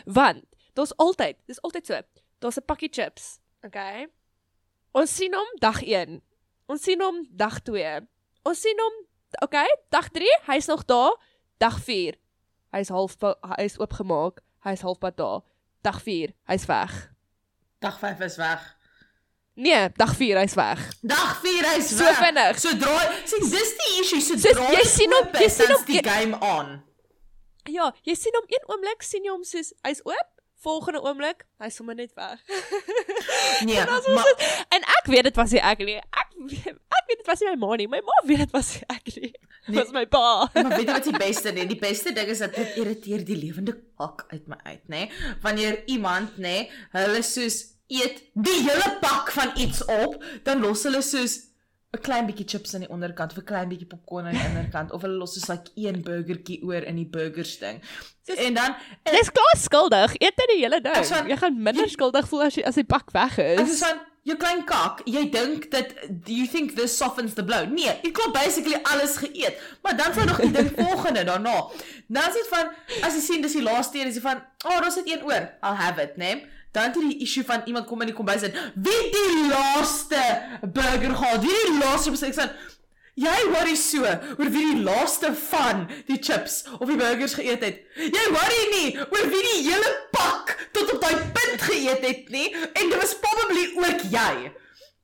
[0.05, 0.45] Want
[0.77, 2.01] daar's altyd, dis altyd so.
[2.39, 4.07] Daar's 'n pakkie chips, okay?
[4.91, 6.21] Ons sien hom dag 1.
[6.67, 8.07] Ons sien hom dag 2.
[8.43, 9.06] Ons sien hom,
[9.43, 11.15] okay, dag 3, hy's nog daar.
[11.57, 12.15] Dag 4,
[12.71, 13.15] hy's half
[13.57, 14.39] hy's oopgemaak.
[14.63, 15.41] Hy's halfpad daar.
[15.81, 17.11] Dag 4, hy's weg.
[17.79, 18.75] dag 5 is weg.
[19.53, 20.81] Nee, dag 4 hy's weg.
[21.01, 22.17] Dag 4 is So weg.
[22.17, 22.59] vinnig.
[22.59, 26.37] Sodra sien dis die issue so Dis- jy sien hom- jy sien hom- die game
[26.41, 26.83] on.
[27.69, 31.75] Ja, jy sien hom een oomblik sien jy hom soos hy's oop, volgende oomblik hy's
[31.77, 32.41] sommer net weg.
[33.65, 35.95] Nee, maar is, en ek weet dit was nie ek nie.
[35.97, 37.87] Ek weet, ek weet dit was nie my ma nie.
[37.89, 39.31] My ma weet dit was nie ek nie.
[39.31, 39.79] Dit Nee.
[39.81, 40.25] was my pa.
[40.53, 43.35] Maar weet jy wat die beste nee, die beste ding is dat dit irriteer die
[43.39, 45.07] lewende pak uit my uit, nê?
[45.07, 45.33] Nee?
[45.43, 50.83] Wanneer iemand, nê, nee, hulle soos eet die hele pak van iets op, dan los
[50.87, 51.37] hulle soos
[51.97, 54.91] 'n klein bietjie chips aan die onderkant of 'n klein bietjie popcorn aan die onderkant
[54.91, 57.81] of hulle los soos like een burgertjie oor in die burgers ding.
[58.25, 60.11] En dan en Dis klaar skuldig.
[60.19, 61.05] Eet dit die hele ding.
[61.05, 63.79] Sal- Jy gaan minder skuldig voel as jy as die pak weg is is.
[63.79, 67.65] van jou klein kak, jy dink dat do you think this softens the blow?
[67.69, 69.55] Nee, jy klop basically alles geëet.
[69.81, 71.65] Maar dan sou nog die ding volgende daarna.
[72.07, 72.67] Dan is dit van
[73.01, 75.49] as jy sien dis die laaste een, is jy van, "Oh, daar's net een oor.
[75.63, 76.23] I'll have it", né?
[76.33, 76.45] Nee?
[76.77, 80.19] Dan het jy die issue van iemand kom in die kombuis en wie die laaste
[80.61, 81.41] burger gehad?
[81.41, 82.51] Wie die laaste besig van
[83.17, 87.79] Jy worry so oor wie die laaste van die chips of die burgers geëet het.
[87.97, 92.51] Jy worry nie oor wie die hele pak tot op daai punt geëet het nie
[92.53, 94.51] en dit was probably ook jy.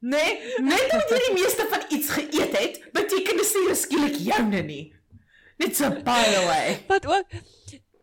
[0.04, 4.62] Nee, net omdat jy die meeste van iets geëet het, beteken dit nie skielik joune
[4.68, 4.84] nie.
[5.64, 6.78] Net so by the way.
[6.92, 7.42] Wat ook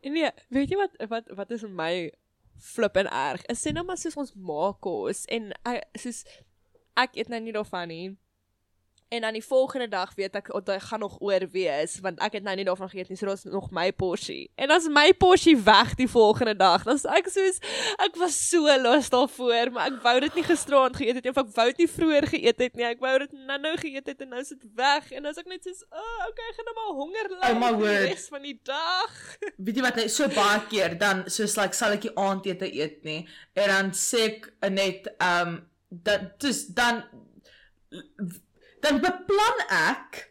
[0.01, 2.09] Nee, weet jy wat wat wat is my
[2.61, 3.45] flip en erg?
[3.53, 6.25] Is sê nou maar soos ons maak kos en ek soos
[7.01, 8.09] ek eet nou nie daarvan nie.
[9.11, 12.37] En dan die volgende dag weet ek oh, dit gaan nog oor wees want ek
[12.39, 14.45] het nou nie daarvan geëet nie, so daar's nog my porsie.
[14.55, 17.59] En as my porsie weg die volgende dag, dan ek soos
[18.07, 21.41] ek was so los daarvoor, maar ek wou dit nie gisteraand geëet het nie of
[21.43, 22.87] ek wou dit nie vroeër geëet het nie.
[22.87, 25.67] Ek wou dit nou-nou geëet het en nou is dit weg en is ek net
[25.67, 28.05] soos, "O, oh, okay, ek gaan nou maar honger ly Oh my die word.
[28.13, 29.17] res van die dag."
[29.65, 33.03] Weet jy wat hy so baie keer dan soos like sal ek die aandete eet
[33.03, 33.27] nie
[33.59, 35.59] en dan sê ek net um
[35.91, 37.03] dat dis dan
[38.85, 40.27] dan beplan ek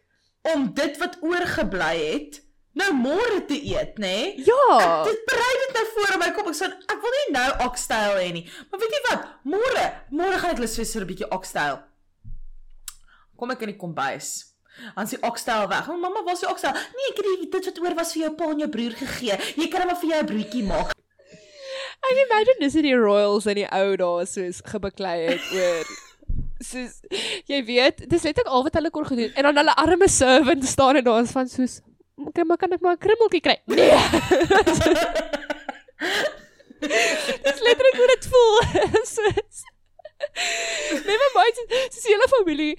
[0.54, 2.40] om dit wat oorgebly het
[2.80, 4.36] nou môre te eet, nê?
[4.46, 5.04] Ja.
[5.08, 6.52] Dit berei dit nou voor in my kop.
[6.52, 8.46] Ek sê ek wil nie nou oxtail hê nie.
[8.70, 9.26] Maar weet jy wat?
[9.56, 9.86] Môre,
[10.16, 11.82] môre gaan ek lus wees vir 'n bietjie oxtail.
[13.36, 14.56] Kom ek in die kombuis.
[14.96, 15.90] Dan sê oxtail weg.
[15.90, 16.74] O, mamma, waar is die oxtail?
[16.74, 19.36] Nee, ek het die dit wat oor was vir jou pa en jou broer gegee.
[19.60, 20.94] Jy kan hom maar vir jou 'n broodjie maak.
[22.00, 26.09] Ek imagine dis hoe die royals in die ou dae soos gebeklei het oor
[26.60, 27.00] soos
[27.50, 30.96] jy weet, dis net al wat hulle kon gedoen en dan hulle arme servant staan
[31.00, 31.80] en is van soos
[32.28, 33.58] okay, maar kan ek maar 'n krummeltjie kry?
[33.66, 33.90] Nee.
[37.46, 38.56] dis letterlik hoe dit voel.
[39.16, 39.58] soos
[41.06, 42.74] Nee, maar baie soos die hele familie,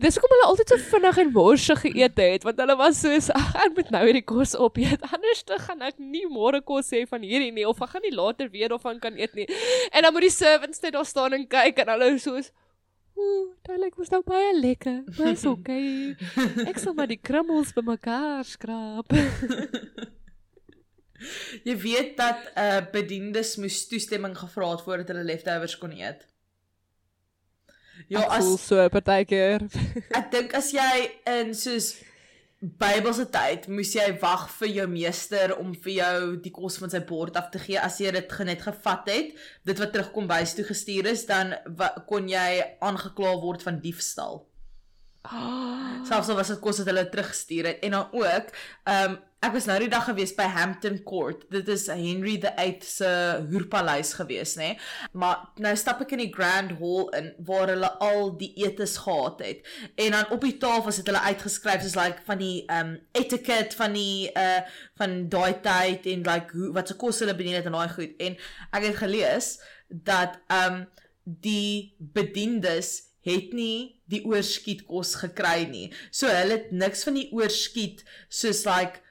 [0.00, 3.50] dis hoekom hulle altyd so vinnig en morsig geëet het, want hulle was soos ag,
[3.66, 5.04] ek moet nou hierdie kos opeet.
[5.14, 8.14] Anders dan gaan ek nie môre kos hê van hierdie nie of ek gaan nie
[8.16, 9.46] later weer daarvan kan eet nie.
[9.92, 12.50] En dan moet die servants net daar staan en kyk en hulle soos
[13.16, 13.46] Ooh,
[13.80, 14.98] lyk mos nou baie lekker.
[15.16, 16.12] Maar is okay.
[16.68, 19.08] Ek sal maar die krummels bymekaar skraap.
[21.66, 26.26] Jy weet dat uh bediendes moes toestemming gevra het voordat hulle leftovers kon eet.
[28.12, 29.64] Ja, Ek as so partykeer.
[30.12, 31.06] ek dink as jy
[31.38, 31.94] in soos
[32.66, 36.98] Bybelse tyd moes jy wag vir jou meester om vir jou die kos van sy
[37.06, 39.36] bord af te gee as jy dit net gevat het,
[39.68, 41.54] dit wat terugkom bys toe gestuur is, dan
[42.08, 44.42] kon jy aangekla word van diefstal.
[46.08, 48.52] Selfs al was dit kos wat hulle teruggestuur het en dan ook,
[48.90, 51.44] ehm um, ek was nou die dag gewees by Hampton Court.
[51.52, 53.10] Dit is Henry VIII se
[53.50, 54.72] huurpaleis gewees, nê?
[55.12, 59.44] Maar nou stap ek in die Grand Hall in waar hulle al die etes gehad
[59.44, 59.62] het.
[60.00, 63.76] En dan op die tafels het hulle uitgeskryf soos like van die ehm um, etiquette
[63.78, 64.60] van die uh
[64.96, 68.16] van daai tyd en like hoe wat se kos hulle bedien het en daai goed.
[68.16, 68.38] En
[68.72, 69.56] ek het gelees
[69.88, 70.86] dat ehm um,
[71.26, 75.88] die bediendes het nie die oorskietkos gekry nie.
[76.14, 79.02] So hulle het niks van die oorskiet soos like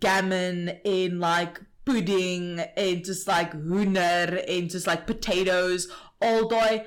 [0.00, 5.88] gammon en like pudding en just like hoender en just like potatoes
[6.24, 6.82] al daai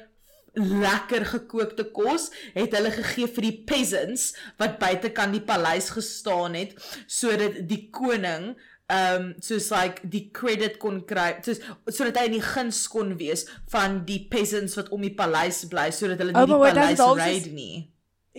[0.57, 6.73] lekker gekookte kos het hulle gegee vir die peasants wat buitekant die paleis gestaan het
[7.05, 8.55] sodat die koning
[8.89, 11.61] um soos like die credit kon kry soos
[11.93, 15.89] sodat hy in die guns kon wees van die peasants wat om die paleis bly
[15.93, 17.75] sodat hulle nie Oh, die is paleis raid nie.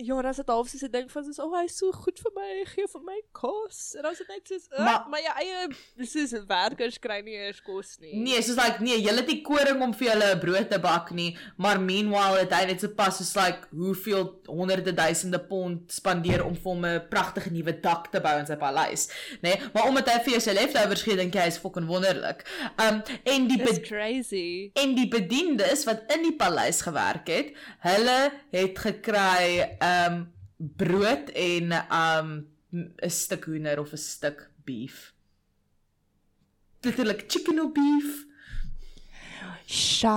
[0.01, 2.19] Ja, dan is dit half soos 'n ding van soos, "O, oh, hy's so goed
[2.23, 5.05] vir my, hy gee vir my kos." En dan is dit net soos, uh, Maar-
[5.09, 9.15] "Maar jou eie soos werkers kry nie eers kos nie." Nee, soos like nee, jy
[9.15, 12.65] het nie koring om vir julle 'n brood te bak nie, maar meanwhile het hy
[12.65, 17.49] net so pas soos like hoeveel honderde duisende pond spandeer om vir hom 'n pragtige
[17.51, 19.07] nuwe dak te bou in sy paleis,
[19.41, 19.49] nê?
[19.49, 22.45] Nee, maar omdat hy vir jou sy leftovers gee, dink jy hy's fucking wonderlik.
[22.77, 24.71] Um en die be crazy.
[24.75, 30.15] en die bediendes wat in die paleis gewerk het, hulle het gekry um
[30.57, 32.29] brood en um
[32.73, 35.13] 'n stuk hoender of 'n stuk beef.
[36.81, 38.25] Letterlik chicken or beef.
[39.65, 40.07] Shy.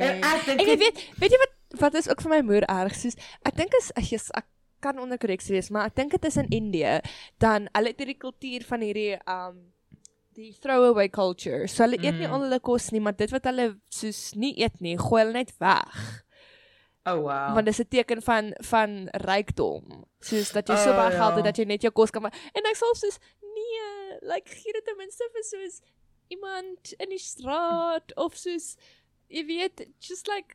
[0.00, 2.94] En ek dink dit- weet, weet jy wat wat is ook vir my moer erg
[2.96, 4.46] soos ek dink ek is ek
[4.80, 7.00] kan onder korreksie wees, maar ek dink dit is in Indië
[7.42, 9.58] dan hulle het hierdie kultuur van hierdie um
[10.38, 11.66] die throwaway culture.
[11.68, 12.32] So hulle eet nie Mm.
[12.32, 15.52] al hulle kos nie, maar dit wat hulle soos nie eet nie, gooi hulle net
[15.58, 16.22] weg.
[17.06, 17.54] Oh wow.
[17.54, 20.04] Want dis 'n teken van van rykdom.
[20.20, 21.34] Soos dat jy so Oh, baie geld ja.
[21.36, 24.84] het dat jy net jou kos kan en ek sal soos nee, like gee dit
[24.84, 25.80] ten minste vir soos
[26.28, 28.76] iemand in die straat of soos
[29.28, 30.54] jy weet, just like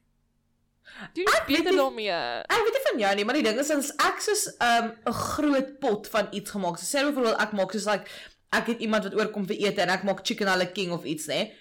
[1.13, 2.43] doen Ek weet beter nie- daarmee.
[2.49, 4.91] Ek weet nie van jou nie, maar die ding is as ek soos 'n um,
[5.07, 6.77] 'n groot pot van iets gemaak.
[6.77, 8.05] So sê byvoorbeeld ek maak soos like
[8.51, 11.03] ek het iemand wat oorkom vir ete en ek maak chicken a la king of
[11.05, 11.53] iets, nê?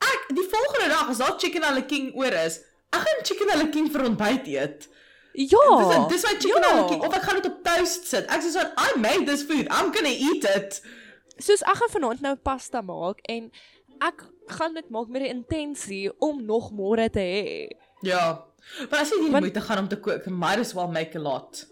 [0.00, 2.60] Ek die volgende dag as daar chicken a la king oor is,
[2.96, 4.88] ek gaan chicken king vir ontbyt eet.
[5.36, 5.64] Ja.
[6.08, 6.84] dis dis my chicken ja.
[6.88, 8.28] king of ek gaan dit op toast sit.
[8.32, 9.68] Ek sê so I made this food.
[9.70, 10.80] I'm going to eat it.
[11.36, 13.50] Soos ek gaan vanaand nou pasta maak en
[14.04, 14.24] ek
[14.56, 17.68] gaan dit maak met die intensie om nog môre te hê.
[18.06, 18.46] Ja.
[18.90, 21.66] Maar as jy nie moeite gaan om te kook, might as well make a lot.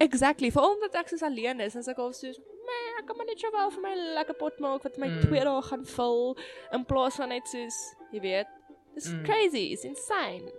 [0.00, 3.26] Exactly, veral omdat ek soos alleen is, as ek al soos, "Nee, ek kan maar
[3.26, 5.20] net so wel vir my lekker pot maak wat my mm.
[5.26, 6.38] twee dae gaan vul
[6.72, 7.76] in plaas van net soos,
[8.12, 8.48] jy weet,
[8.94, 9.22] dis Mm.
[9.24, 10.50] crazy, it's insane.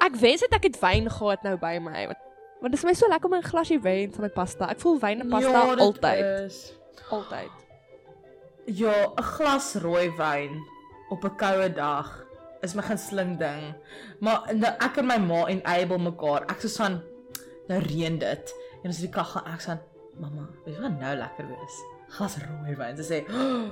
[0.00, 2.06] Ek wens dit ek het wyn gehad nou by my.
[2.08, 2.16] Wat
[2.60, 4.70] Want dit is my so lekker om 'n glasie wyn saam met pasta.
[4.70, 6.24] Ek voel wyn en pasta Ja, altyd.
[6.46, 6.72] is.
[7.10, 7.50] Altyd.
[8.66, 10.62] Ja, 'n glas rooi wyn
[11.10, 12.24] op 'n koue dag
[12.62, 13.74] is my gunsteling ding.
[14.20, 17.02] Maar nou ek en my ma en Abel mekaar, ek sê van
[17.68, 19.78] nou reën dit en as die kaggel ek sê
[20.18, 21.82] mamma, weet jy wat nou lekker wees?
[22.08, 22.96] Glas rooi wyn.
[22.96, 23.70] Sy sê oh,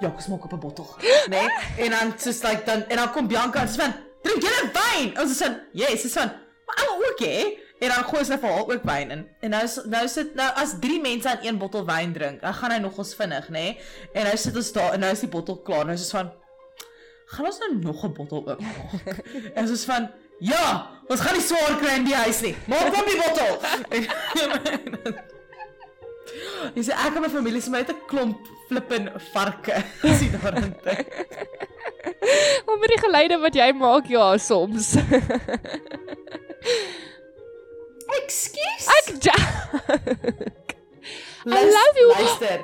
[0.00, 1.16] Ja, ek smaak op 'n bottel, né?
[1.28, 1.48] Nee?
[1.84, 5.18] En dan soos like dan en dan kom Bianca en sê van drink jy wyn?
[5.20, 6.30] Ons sê yes, sy sê van
[6.66, 7.38] maar ek ook hè.
[7.80, 9.28] En dan gooi sy vir haar ook wyn in.
[9.40, 12.54] En nou is- nou sit nou as 3 mense aan een bottel wyn drink, dan
[12.54, 13.50] gaan hy nogals vinnig, nê?
[13.50, 13.78] Nee?
[14.12, 15.84] En nou sit ons daar en nou is die bottel klaar.
[15.84, 16.32] Nou is dit van
[17.26, 19.22] gaan ons nou nog 'n bottel oopmaak?
[19.54, 22.56] en ons is van ja, ons gaan nie swaar kry in die huis nie.
[22.66, 23.58] Maak op die bottel.
[23.90, 25.37] Jy sê ek
[26.74, 28.38] en my familie se my het 'n klomp
[28.68, 29.84] flippin varke.
[30.02, 31.08] Sien daarin dink.
[32.66, 34.94] Maar met die geluide wat jy maak, ja, soms.
[38.18, 38.86] Ekskuus.
[38.96, 39.36] Ek ja.
[41.44, 42.08] Lus- love you.
[42.08, 42.58] Luister.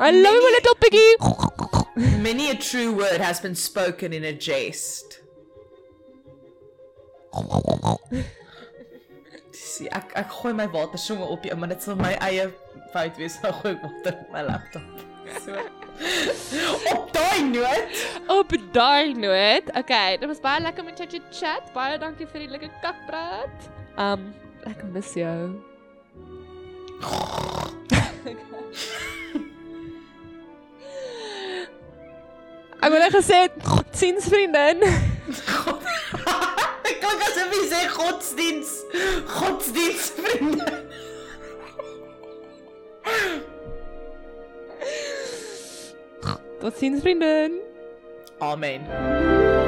[0.00, 1.16] I love you my little piggy.
[2.22, 5.20] Many a true word has been spoken in a jest.
[9.52, 12.48] Sien, ek ek gooi my watersonge op hier, maar dit sal my eie
[12.94, 13.38] fout wees.
[13.44, 14.88] Nou gooi ek water op my laptop.
[15.30, 15.54] So.
[16.90, 17.98] op daai noot.
[18.34, 19.70] Op daai noot.
[19.78, 21.70] Okay, dit was baie lekker met jou te chat.
[21.76, 23.68] Baie dankie vir die lekker kakpraat.
[23.94, 24.32] Um,
[24.66, 25.54] ek mis jou.
[32.80, 33.38] Ek wil net gesê,
[33.92, 34.80] sins vriendin.
[35.60, 35.84] God.
[36.88, 38.70] Ek klink asof jy sê godsdiens.
[39.28, 40.70] Godsdiens vriende.
[46.60, 47.56] Tot sins vriendin.
[48.40, 49.59] Amen.